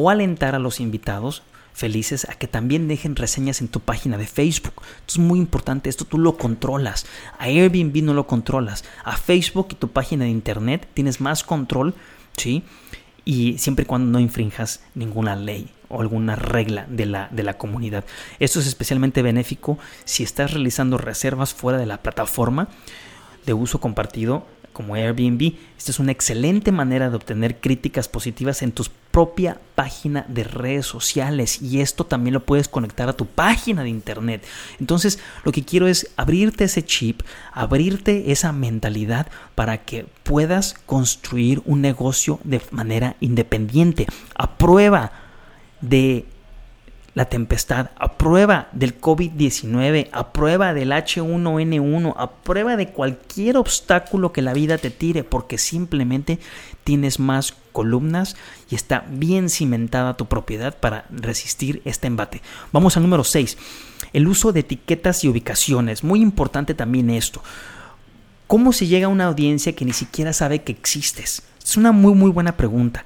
o 0.00 0.10
alentar 0.10 0.54
a 0.54 0.60
los 0.60 0.78
invitados 0.78 1.42
felices 1.72 2.24
a 2.30 2.34
que 2.34 2.46
también 2.46 2.86
dejen 2.86 3.16
reseñas 3.16 3.60
en 3.60 3.66
tu 3.66 3.80
página 3.80 4.16
de 4.16 4.28
Facebook. 4.28 4.74
Esto 5.00 5.14
es 5.14 5.18
muy 5.18 5.40
importante, 5.40 5.90
esto 5.90 6.04
tú 6.04 6.18
lo 6.18 6.36
controlas. 6.36 7.04
A 7.36 7.46
Airbnb 7.46 8.04
no 8.04 8.14
lo 8.14 8.28
controlas. 8.28 8.84
A 9.02 9.16
Facebook 9.16 9.68
y 9.72 9.74
tu 9.74 9.88
página 9.88 10.24
de 10.24 10.30
internet 10.30 10.88
tienes 10.94 11.20
más 11.20 11.42
control, 11.42 11.96
¿sí? 12.36 12.62
Y 13.24 13.58
siempre 13.58 13.82
y 13.82 13.86
cuando 13.86 14.08
no 14.12 14.20
infrinjas 14.20 14.84
ninguna 14.94 15.34
ley 15.34 15.68
o 15.88 16.00
alguna 16.00 16.36
regla 16.36 16.86
de 16.88 17.06
la, 17.06 17.28
de 17.32 17.42
la 17.42 17.58
comunidad. 17.58 18.04
Esto 18.38 18.60
es 18.60 18.68
especialmente 18.68 19.22
benéfico 19.22 19.78
si 20.04 20.22
estás 20.22 20.52
realizando 20.52 20.96
reservas 20.98 21.54
fuera 21.54 21.76
de 21.76 21.86
la 21.86 22.02
plataforma 22.04 22.68
de 23.46 23.52
uso 23.52 23.80
compartido 23.80 24.46
como 24.78 24.94
Airbnb. 24.94 25.54
Esta 25.76 25.90
es 25.90 25.98
una 25.98 26.12
excelente 26.12 26.70
manera 26.70 27.10
de 27.10 27.16
obtener 27.16 27.56
críticas 27.58 28.06
positivas 28.06 28.62
en 28.62 28.70
tu 28.70 28.84
propia 29.10 29.60
página 29.74 30.24
de 30.28 30.44
redes 30.44 30.86
sociales 30.86 31.60
y 31.60 31.80
esto 31.80 32.04
también 32.04 32.34
lo 32.34 32.46
puedes 32.46 32.68
conectar 32.68 33.08
a 33.08 33.12
tu 33.12 33.26
página 33.26 33.82
de 33.82 33.88
internet. 33.88 34.46
Entonces 34.78 35.18
lo 35.42 35.50
que 35.50 35.64
quiero 35.64 35.88
es 35.88 36.12
abrirte 36.16 36.62
ese 36.62 36.84
chip, 36.84 37.22
abrirte 37.52 38.30
esa 38.30 38.52
mentalidad 38.52 39.26
para 39.56 39.78
que 39.78 40.06
puedas 40.22 40.74
construir 40.86 41.60
un 41.64 41.80
negocio 41.80 42.38
de 42.44 42.60
manera 42.70 43.16
independiente, 43.18 44.06
a 44.36 44.58
prueba 44.58 45.10
de 45.80 46.24
la 47.18 47.24
tempestad, 47.24 47.90
a 47.98 48.16
prueba 48.16 48.68
del 48.70 49.00
COVID-19, 49.00 50.08
a 50.12 50.32
prueba 50.32 50.72
del 50.72 50.92
H1N1, 50.92 52.14
a 52.16 52.30
prueba 52.30 52.76
de 52.76 52.90
cualquier 52.90 53.56
obstáculo 53.56 54.32
que 54.32 54.40
la 54.40 54.52
vida 54.52 54.78
te 54.78 54.90
tire, 54.90 55.24
porque 55.24 55.58
simplemente 55.58 56.38
tienes 56.84 57.18
más 57.18 57.56
columnas 57.72 58.36
y 58.70 58.76
está 58.76 59.04
bien 59.10 59.50
cimentada 59.50 60.16
tu 60.16 60.26
propiedad 60.26 60.78
para 60.78 61.06
resistir 61.10 61.82
este 61.84 62.06
embate. 62.06 62.40
Vamos 62.70 62.96
al 62.96 63.02
número 63.02 63.24
6, 63.24 63.58
el 64.12 64.28
uso 64.28 64.52
de 64.52 64.60
etiquetas 64.60 65.24
y 65.24 65.28
ubicaciones. 65.28 66.04
Muy 66.04 66.20
importante 66.20 66.72
también 66.72 67.10
esto. 67.10 67.42
¿Cómo 68.46 68.72
se 68.72 68.86
llega 68.86 69.06
a 69.06 69.10
una 69.10 69.24
audiencia 69.24 69.74
que 69.74 69.84
ni 69.84 69.92
siquiera 69.92 70.32
sabe 70.32 70.62
que 70.62 70.70
existes? 70.70 71.42
Es 71.60 71.76
una 71.76 71.90
muy 71.90 72.14
muy 72.14 72.30
buena 72.30 72.56
pregunta. 72.56 73.04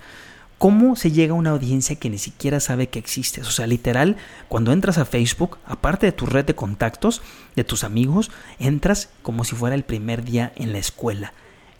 ¿Cómo 0.63 0.95
se 0.95 1.11
llega 1.11 1.33
a 1.33 1.37
una 1.37 1.51
audiencia 1.51 1.97
que 1.97 2.09
ni 2.09 2.19
siquiera 2.19 2.61
sabe 2.61 2.89
que 2.89 3.01
existes? 3.01 3.49
O 3.49 3.51
sea, 3.51 3.67
literal, 3.67 4.17
cuando 4.47 4.71
entras 4.71 4.97
a 4.97 5.05
Facebook, 5.05 5.59
aparte 5.67 6.07
de 6.07 6.13
tu 6.13 6.25
red 6.25 6.45
de 6.45 6.55
contactos, 6.55 7.21
de 7.57 7.65
tus 7.65 7.83
amigos, 7.83 8.31
entras 8.61 9.09
como 9.25 9.43
si 9.43 9.57
fuera 9.57 9.75
el 9.75 9.83
primer 9.83 10.23
día 10.23 10.53
en 10.55 10.73
la 10.73 10.79
escuela, 10.79 11.33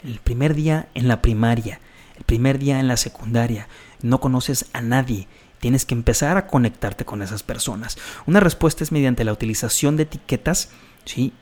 el 0.03 0.19
primer 0.19 0.57
día 0.57 0.89
en 0.95 1.07
la 1.07 1.23
primaria, 1.23 1.79
el 2.17 2.25
primer 2.25 2.59
día 2.59 2.81
en 2.81 2.89
la 2.89 2.97
secundaria. 2.97 3.69
No 4.01 4.19
conoces 4.19 4.67
a 4.73 4.81
nadie. 4.81 5.29
Tienes 5.61 5.85
que 5.85 5.95
empezar 5.95 6.37
a 6.37 6.49
conectarte 6.49 7.05
con 7.05 7.23
esas 7.23 7.45
personas. 7.45 7.97
Una 8.27 8.41
respuesta 8.41 8.83
es 8.83 8.91
mediante 8.91 9.23
la 9.23 9.33
utilización 9.33 9.97
de 9.97 10.03
etiquetas 10.03 10.71
¿sí? 11.05 11.33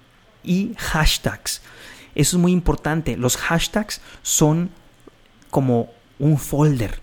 y 0.45 0.75
hashtags. 0.77 1.63
Eso 2.15 2.37
es 2.37 2.39
muy 2.43 2.53
importante. 2.53 3.17
Los 3.17 3.39
hashtags 3.39 4.03
son 4.21 4.69
como 5.51 5.89
un 6.19 6.37
folder 6.37 7.01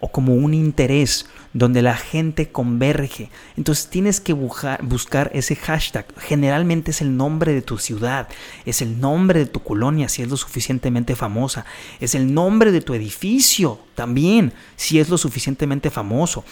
o 0.00 0.08
como 0.08 0.34
un 0.34 0.54
interés 0.54 1.26
donde 1.52 1.82
la 1.82 1.96
gente 1.96 2.50
converge. 2.50 3.30
Entonces 3.56 3.88
tienes 3.88 4.20
que 4.20 4.32
buscar 4.32 5.30
ese 5.34 5.56
hashtag. 5.56 6.06
Generalmente 6.18 6.90
es 6.90 7.00
el 7.00 7.16
nombre 7.16 7.52
de 7.52 7.62
tu 7.62 7.78
ciudad, 7.78 8.28
es 8.64 8.82
el 8.82 9.00
nombre 9.00 9.40
de 9.40 9.46
tu 9.46 9.62
colonia 9.62 10.08
si 10.08 10.22
es 10.22 10.28
lo 10.28 10.36
suficientemente 10.36 11.16
famosa, 11.16 11.64
es 12.00 12.14
el 12.14 12.32
nombre 12.32 12.72
de 12.72 12.80
tu 12.80 12.94
edificio 12.94 13.80
también 13.94 14.52
si 14.76 15.00
es 15.00 15.08
lo 15.08 15.18
suficientemente 15.18 15.90
famoso. 15.90 16.44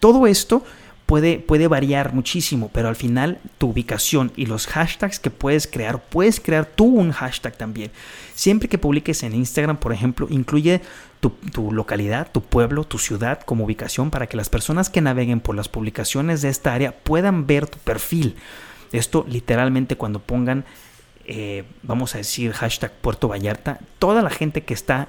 Todo 0.00 0.26
esto 0.26 0.64
puede, 1.06 1.38
puede 1.38 1.68
variar 1.68 2.12
muchísimo, 2.12 2.70
pero 2.72 2.88
al 2.88 2.96
final 2.96 3.38
tu 3.58 3.68
ubicación 3.68 4.32
y 4.36 4.46
los 4.46 4.66
hashtags 4.66 5.18
que 5.18 5.30
puedes 5.30 5.66
crear, 5.66 6.02
puedes 6.02 6.40
crear 6.40 6.66
tú 6.66 6.86
un 6.86 7.12
hashtag 7.12 7.56
también. 7.56 7.90
Siempre 8.34 8.68
que 8.68 8.78
publiques 8.78 9.22
en 9.22 9.34
Instagram, 9.34 9.76
por 9.76 9.92
ejemplo, 9.92 10.26
incluye 10.30 10.80
tu, 11.20 11.30
tu, 11.30 11.72
localidad, 11.72 12.30
tu 12.32 12.42
pueblo, 12.42 12.84
tu 12.84 12.98
ciudad 12.98 13.40
como 13.40 13.64
ubicación 13.64 14.10
para 14.10 14.26
que 14.26 14.36
las 14.36 14.48
personas 14.48 14.90
que 14.90 15.00
naveguen 15.00 15.40
por 15.40 15.54
las 15.54 15.68
publicaciones 15.68 16.42
de 16.42 16.48
esta 16.48 16.74
área 16.74 16.92
puedan 16.92 17.46
ver 17.46 17.66
tu 17.66 17.78
perfil. 17.78 18.36
Esto 18.92 19.24
literalmente 19.28 19.96
cuando 19.96 20.20
pongan, 20.20 20.64
eh, 21.26 21.64
vamos 21.82 22.14
a 22.14 22.18
decir, 22.18 22.52
hashtag 22.52 22.92
Puerto 22.92 23.28
Vallarta, 23.28 23.80
toda 23.98 24.22
la 24.22 24.30
gente 24.30 24.64
que 24.64 24.74
está 24.74 25.08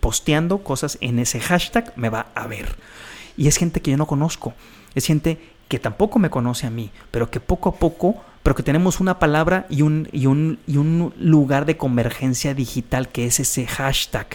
posteando 0.00 0.58
cosas 0.58 0.98
en 1.00 1.18
ese 1.18 1.40
hashtag 1.40 1.92
me 1.96 2.08
va 2.08 2.26
a 2.34 2.46
ver. 2.46 2.76
Y 3.36 3.48
es 3.48 3.56
gente 3.56 3.80
que 3.80 3.90
yo 3.90 3.96
no 3.96 4.06
conozco. 4.06 4.54
Es 4.94 5.06
gente 5.06 5.38
que 5.68 5.78
tampoco 5.78 6.18
me 6.18 6.30
conoce 6.30 6.66
a 6.66 6.70
mí, 6.70 6.90
pero 7.10 7.30
que 7.30 7.40
poco 7.40 7.68
a 7.70 7.74
poco, 7.74 8.22
pero 8.42 8.54
que 8.54 8.62
tenemos 8.62 9.00
una 9.00 9.18
palabra 9.18 9.66
y 9.68 9.82
un, 9.82 10.08
y 10.12 10.26
un, 10.26 10.58
y 10.66 10.76
un 10.76 11.12
lugar 11.18 11.66
de 11.66 11.76
convergencia 11.76 12.54
digital 12.54 13.08
que 13.08 13.26
es 13.26 13.40
ese 13.40 13.66
hashtag, 13.66 14.28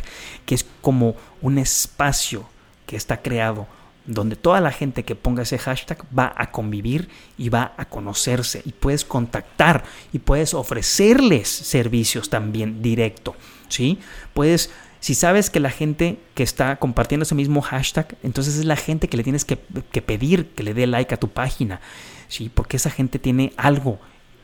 que 0.46 0.56
es 0.56 0.66
como 0.82 1.16
un 1.42 1.58
espacio 1.58 2.46
que 2.86 2.98
está 2.98 3.22
creado 3.22 3.68
donde 4.06 4.36
toda 4.36 4.60
la 4.62 4.72
gente 4.72 5.04
que 5.04 5.16
ponga 5.16 5.44
ese 5.44 5.58
hashtag 5.58 6.04
va 6.18 6.34
a 6.36 6.52
convivir 6.52 7.10
y 7.38 7.50
va 7.50 7.74
a 7.78 7.86
conocerse 7.86 8.62
y 8.66 8.72
puedes 8.72 9.06
contactar 9.06 9.84
y 10.12 10.20
puedes 10.20 10.54
ofrecerles 10.54 11.48
servicios 11.48 12.30
también 12.30 12.82
directo, 12.82 13.36
¿sí? 13.70 14.00
Puedes 14.34 14.72
Si 15.02 15.16
sabes 15.16 15.50
que 15.50 15.60
la 15.60 15.72
gente 15.72 16.20
que 16.36 16.44
está 16.44 16.76
compartiendo 16.76 17.24
ese 17.24 17.34
mismo 17.34 17.62
hashtag, 17.62 18.16
entonces 18.22 18.56
es 18.58 18.66
la 18.66 18.76
gente 18.76 19.08
que 19.10 19.18
le 19.18 19.24
tienes 19.24 19.46
que, 19.46 19.58
pedir 19.58 20.50
que 20.50 20.62
le 20.62 20.76
dé 20.76 20.86
like 20.86 21.16
a 21.16 21.18
tu 21.18 21.28
página, 21.28 21.82
¿sí? 22.28 22.52
Porque 22.54 22.78
esa 22.78 22.92
gente 22.92 23.18
tiene 23.18 23.52
algo 23.58 24.00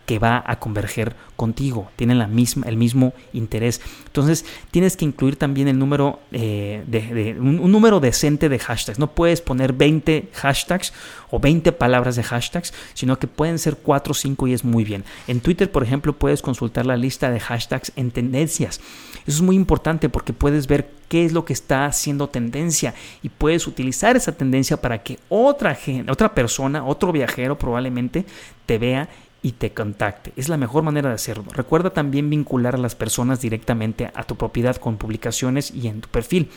que 0.07 0.19
va 0.19 0.41
a 0.47 0.57
converger 0.57 1.17
contigo, 1.35 1.91
tienen 1.97 2.17
la 2.17 2.27
misma, 2.27 2.65
el 2.65 2.77
mismo 2.77 3.13
interés. 3.33 3.81
Entonces 4.05 4.45
tienes 4.71 4.95
que 4.95 5.03
incluir 5.03 5.35
también 5.35 5.67
el 5.67 5.77
número 5.77 6.21
eh, 6.31 6.81
de, 6.87 7.35
un, 7.37 7.69
número 7.69 7.99
decente 7.99 8.47
de 8.47 8.57
hashtags. 8.57 8.99
No 8.99 9.11
puedes 9.11 9.41
poner 9.41 9.73
20 9.73 10.29
hashtags 10.33 10.93
o 11.29 11.39
20 11.41 11.73
palabras 11.73 12.15
de 12.15 12.23
hashtags, 12.23 12.73
sino 12.93 13.19
que 13.19 13.27
pueden 13.27 13.59
ser 13.59 13.75
4 13.75 14.11
o 14.11 14.13
5 14.13 14.47
y 14.47 14.53
es 14.53 14.63
muy 14.63 14.85
bien. 14.85 15.03
En 15.27 15.41
Twitter, 15.41 15.69
por 15.69 15.83
ejemplo, 15.83 16.13
puedes 16.13 16.41
consultar 16.41 16.85
la 16.85 16.95
lista 16.95 17.29
de 17.29 17.41
hashtags 17.41 17.91
en 17.97 18.11
tendencias. 18.11 18.79
Eso 19.27 19.37
es 19.37 19.41
muy 19.41 19.57
importante 19.57 20.07
porque 20.07 20.31
puedes 20.31 20.67
ver 20.67 20.89
qué 21.09 21.25
es 21.25 21.33
lo 21.33 21.43
que 21.43 21.51
está 21.51 21.85
haciendo 21.85 22.29
tendencia 22.29 22.93
y 23.21 23.27
puedes 23.27 23.67
utilizar 23.67 24.15
esa 24.15 24.31
tendencia 24.31 24.77
para 24.77 25.03
que 25.03 25.19
otra, 25.27 25.77
otra 26.09 26.33
persona, 26.33 26.85
otro 26.85 27.11
viajero 27.11 27.57
probablemente 27.57 28.25
te 28.65 28.77
vea 28.77 29.09
y 29.41 29.53
te 29.53 29.71
contacte. 29.71 30.33
Es 30.35 30.49
la 30.49 30.57
mejor 30.57 30.83
manera 30.83 31.09
de 31.09 31.15
hacerlo. 31.15 31.45
Recuerda 31.53 31.91
también 31.91 32.29
vincular 32.29 32.75
a 32.75 32.79
las 32.79 32.95
personas 32.95 33.39
directamente 33.39 34.11
a 34.13 34.23
tu 34.23 34.35
propiedad 34.35 34.75
con 34.77 34.97
publicaciones 34.97 35.71
y 35.71 35.87
en 35.87 36.01
tu 36.01 36.09
perfil. 36.09 36.49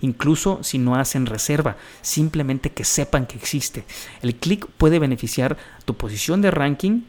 Incluso 0.00 0.62
si 0.62 0.78
no 0.78 0.96
hacen 0.96 1.26
reserva, 1.26 1.76
simplemente 2.02 2.70
que 2.70 2.84
sepan 2.84 3.26
que 3.26 3.36
existe. 3.36 3.84
El 4.22 4.34
clic 4.34 4.66
puede 4.66 4.98
beneficiar 4.98 5.56
tu 5.84 5.94
posición 5.94 6.42
de 6.42 6.50
ranking 6.50 7.02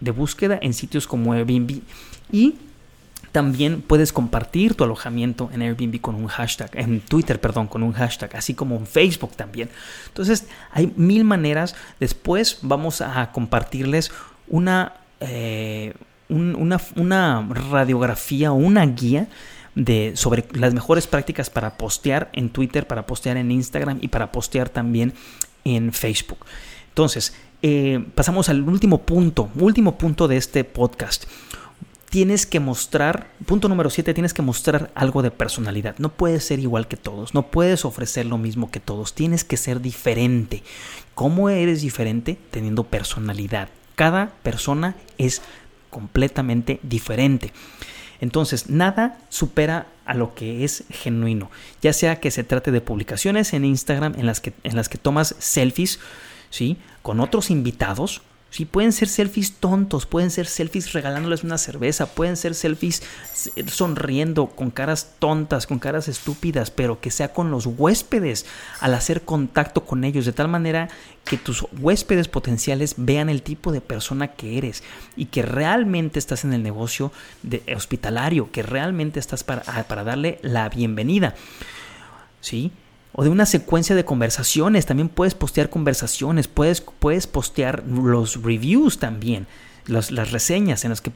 de 0.00 0.10
búsqueda 0.10 0.58
en 0.60 0.74
sitios 0.74 1.06
como 1.06 1.32
Airbnb 1.32 1.80
y 2.32 2.56
también 3.30 3.80
puedes 3.80 4.12
compartir 4.12 4.74
tu 4.74 4.84
alojamiento 4.84 5.48
en 5.54 5.62
Airbnb 5.62 6.00
con 6.02 6.16
un 6.16 6.26
hashtag, 6.26 6.70
en 6.74 7.00
Twitter, 7.00 7.40
perdón, 7.40 7.66
con 7.66 7.82
un 7.82 7.92
hashtag, 7.92 8.36
así 8.36 8.52
como 8.52 8.76
en 8.76 8.86
Facebook 8.86 9.34
también. 9.36 9.70
Entonces, 10.08 10.46
hay 10.70 10.92
mil 10.96 11.24
maneras. 11.24 11.74
Después 11.98 12.58
vamos 12.60 13.00
a 13.00 13.32
compartirles 13.32 14.12
una, 14.48 14.94
eh, 15.20 15.94
una, 16.28 17.48
radiografía 17.70 18.52
o 18.52 18.54
una 18.54 18.86
guía 18.86 19.28
de, 19.74 20.12
sobre 20.14 20.44
las 20.52 20.74
mejores 20.74 21.06
prácticas 21.06 21.50
para 21.50 21.76
postear 21.76 22.30
en 22.32 22.50
Twitter, 22.50 22.86
para 22.86 23.06
postear 23.06 23.36
en 23.36 23.50
Instagram 23.50 23.98
y 24.00 24.08
para 24.08 24.32
postear 24.32 24.68
también 24.68 25.14
en 25.64 25.92
Facebook. 25.92 26.44
Entonces, 26.88 27.34
eh, 27.62 28.04
pasamos 28.14 28.48
al 28.48 28.68
último 28.68 29.02
punto, 29.02 29.50
último 29.54 29.96
punto 29.96 30.28
de 30.28 30.36
este 30.36 30.64
podcast. 30.64 31.24
Tienes 32.10 32.44
que 32.44 32.60
mostrar, 32.60 33.30
punto 33.46 33.70
número 33.70 33.88
7, 33.88 34.12
tienes 34.12 34.34
que 34.34 34.42
mostrar 34.42 34.90
algo 34.94 35.22
de 35.22 35.30
personalidad. 35.30 35.94
No 35.96 36.10
puedes 36.10 36.44
ser 36.44 36.58
igual 36.58 36.86
que 36.86 36.98
todos, 36.98 37.32
no 37.32 37.46
puedes 37.46 37.86
ofrecer 37.86 38.26
lo 38.26 38.36
mismo 38.36 38.70
que 38.70 38.80
todos, 38.80 39.14
tienes 39.14 39.44
que 39.44 39.56
ser 39.56 39.80
diferente. 39.80 40.62
¿Cómo 41.14 41.48
eres 41.48 41.80
diferente? 41.80 42.36
Teniendo 42.50 42.84
personalidad, 42.84 43.70
cada 43.94 44.30
persona 44.42 44.94
es 45.18 45.42
completamente 45.90 46.80
diferente. 46.82 47.52
Entonces, 48.20 48.70
nada 48.70 49.18
supera 49.28 49.88
a 50.04 50.14
lo 50.14 50.34
que 50.34 50.64
es 50.64 50.84
genuino, 50.90 51.50
ya 51.80 51.92
sea 51.92 52.20
que 52.20 52.30
se 52.30 52.44
trate 52.44 52.70
de 52.70 52.80
publicaciones 52.80 53.52
en 53.52 53.64
Instagram 53.64 54.14
en 54.16 54.26
las 54.26 54.40
que, 54.40 54.52
en 54.62 54.76
las 54.76 54.88
que 54.88 54.98
tomas 54.98 55.34
selfies, 55.38 55.98
¿sí? 56.50 56.76
Con 57.02 57.20
otros 57.20 57.50
invitados, 57.50 58.22
Sí, 58.52 58.66
pueden 58.66 58.92
ser 58.92 59.08
selfies 59.08 59.54
tontos, 59.54 60.04
pueden 60.04 60.30
ser 60.30 60.46
selfies 60.46 60.92
regalándoles 60.92 61.42
una 61.42 61.56
cerveza, 61.56 62.04
pueden 62.04 62.36
ser 62.36 62.54
selfies 62.54 63.02
sonriendo 63.66 64.48
con 64.48 64.70
caras 64.70 65.14
tontas, 65.18 65.66
con 65.66 65.78
caras 65.78 66.06
estúpidas, 66.06 66.70
pero 66.70 67.00
que 67.00 67.10
sea 67.10 67.32
con 67.32 67.50
los 67.50 67.64
huéspedes 67.64 68.44
al 68.80 68.92
hacer 68.92 69.22
contacto 69.22 69.86
con 69.86 70.04
ellos, 70.04 70.26
de 70.26 70.34
tal 70.34 70.48
manera 70.48 70.90
que 71.24 71.38
tus 71.38 71.64
huéspedes 71.80 72.28
potenciales 72.28 72.96
vean 72.98 73.30
el 73.30 73.40
tipo 73.40 73.72
de 73.72 73.80
persona 73.80 74.28
que 74.28 74.58
eres 74.58 74.82
y 75.16 75.26
que 75.26 75.40
realmente 75.40 76.18
estás 76.18 76.44
en 76.44 76.52
el 76.52 76.62
negocio 76.62 77.10
de 77.42 77.62
hospitalario, 77.74 78.52
que 78.52 78.62
realmente 78.62 79.18
estás 79.18 79.44
para, 79.44 79.62
para 79.84 80.04
darle 80.04 80.38
la 80.42 80.68
bienvenida. 80.68 81.34
¿Sí? 82.42 82.70
O 83.14 83.24
de 83.24 83.30
una 83.30 83.46
secuencia 83.46 83.94
de 83.94 84.04
conversaciones. 84.04 84.86
También 84.86 85.08
puedes 85.08 85.34
postear 85.34 85.70
conversaciones, 85.70 86.48
puedes, 86.48 86.80
puedes 86.80 87.26
postear 87.26 87.84
los 87.86 88.42
reviews 88.42 88.98
también. 88.98 89.46
Las, 89.86 90.12
reseñas 90.30 90.84
en 90.84 90.90
las 90.90 91.00
que 91.00 91.10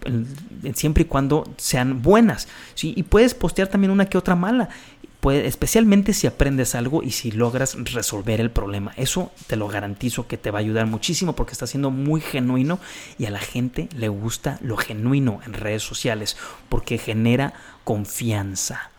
siempre 0.74 1.04
y 1.04 1.06
cuando 1.06 1.48
sean 1.56 2.02
buenas 2.02 2.48
y 2.82 3.04
puedes 3.04 3.32
postear 3.32 3.68
también 3.68 3.92
una 3.92 4.06
que 4.06 4.18
otra 4.18 4.34
mala 4.34 4.70
especialmente 5.34 6.12
si 6.12 6.26
aprendes 6.26 6.74
algo 6.74 7.02
y 7.02 7.10
si 7.10 7.30
logras 7.30 7.76
resolver 7.92 8.40
el 8.40 8.50
problema 8.50 8.92
eso 8.96 9.32
te 9.46 9.56
lo 9.56 9.68
garantizo 9.68 10.26
que 10.26 10.36
te 10.36 10.50
va 10.50 10.58
a 10.58 10.60
ayudar 10.60 10.86
muchísimo 10.86 11.34
porque 11.34 11.52
está 11.52 11.66
siendo 11.66 11.90
muy 11.90 12.20
genuino 12.20 12.78
y 13.18 13.26
a 13.26 13.30
la 13.30 13.40
gente 13.40 13.88
le 13.96 14.08
gusta 14.08 14.58
lo 14.60 14.76
genuino 14.76 15.40
en 15.44 15.52
redes 15.52 15.82
sociales 15.82 16.36
porque 16.68 16.98
genera 16.98 17.54
confianza 17.84 18.90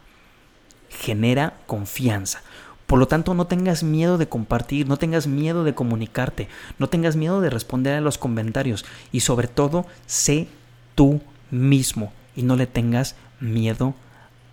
genera 0.89 1.57
confianza 1.65 2.41
por 2.87 2.99
lo 2.99 3.07
tanto, 3.07 3.33
no 3.33 3.47
tengas 3.47 3.83
miedo 3.83 4.17
de 4.17 4.29
compartir, 4.29 4.87
no 4.87 4.97
tengas 4.97 5.27
miedo 5.27 5.65
de 5.65 5.75
comunicarte, 5.75 6.47
no 6.79 6.87
tengas 6.87 7.17
miedo 7.17 7.41
de 7.41 7.49
responder 7.49 7.95
a 7.95 8.01
los 8.01 8.17
comentarios 8.17 8.85
y 9.11 9.19
sobre 9.19 9.49
todo, 9.49 9.85
sé 10.05 10.47
tú 10.95 11.21
mismo 11.51 12.13
y 12.35 12.43
no 12.43 12.55
le 12.55 12.65
tengas 12.65 13.15
miedo 13.41 13.93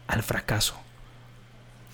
al 0.09 0.25
fracaso. 0.25 0.75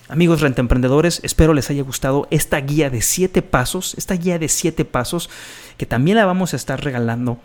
Amigos 0.09 0.41
rentemprendedores, 0.41 1.21
espero 1.23 1.53
les 1.53 1.69
haya 1.69 1.83
gustado 1.83 2.27
esta 2.31 2.59
guía 2.59 2.89
de 2.89 3.01
7 3.01 3.43
pasos, 3.43 3.93
esta 3.97 4.15
guía 4.15 4.39
de 4.39 4.49
7 4.49 4.83
pasos 4.83 5.29
que 5.77 5.85
también 5.85 6.17
la 6.17 6.25
vamos 6.25 6.53
a 6.53 6.57
estar 6.57 6.83
regalando 6.83 7.37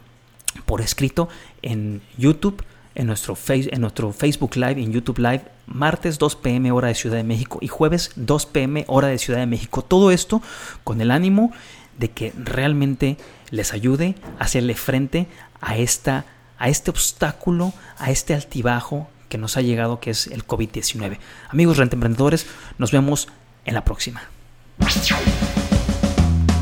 por 0.65 0.81
escrito 0.81 1.29
en 1.61 2.01
YouTube 2.17 2.65
en 2.97 3.07
nuestro, 3.07 3.37
face, 3.37 3.69
en 3.73 3.81
nuestro 3.83 4.13
Facebook 4.13 4.57
Live, 4.57 4.83
en 4.83 4.93
YouTube 4.93 5.19
Live, 5.19 5.43
martes 5.67 6.19
2 6.19 6.37
pm 6.37 6.73
hora 6.73 6.89
de 6.89 6.95
Ciudad 6.95 7.17
de 7.17 7.25
México 7.25 7.59
y 7.61 7.69
jueves 7.69 8.11
2 8.17 8.47
pm 8.47 8.85
hora 8.89 9.09
de 9.09 9.19
Ciudad 9.19 9.39
de 9.39 9.47
México. 9.47 9.83
Todo 9.83 10.11
esto 10.11 10.43
con 10.83 11.01
el 11.01 11.11
ánimo 11.11 11.53
de 11.99 12.11
que 12.11 12.33
realmente 12.37 13.17
les 13.51 13.73
ayude 13.73 14.15
a 14.39 14.45
hacerle 14.45 14.75
frente 14.75 15.29
a, 15.61 15.77
esta, 15.77 16.25
a 16.59 16.69
este 16.69 16.91
obstáculo, 16.91 17.73
a 17.99 18.11
este 18.11 18.35
altibajo 18.35 19.09
que 19.29 19.39
nos 19.39 19.57
ha 19.57 19.61
llegado, 19.61 20.01
que 20.01 20.11
es 20.11 20.27
el 20.27 20.47
COVID-19. 20.47 21.19
Amigos 21.49 21.79
emprendedores, 21.79 22.47
nos 22.79 22.93
vemos 22.93 23.29
en 23.65 23.75
la 23.75 23.85
próxima. 23.85 24.23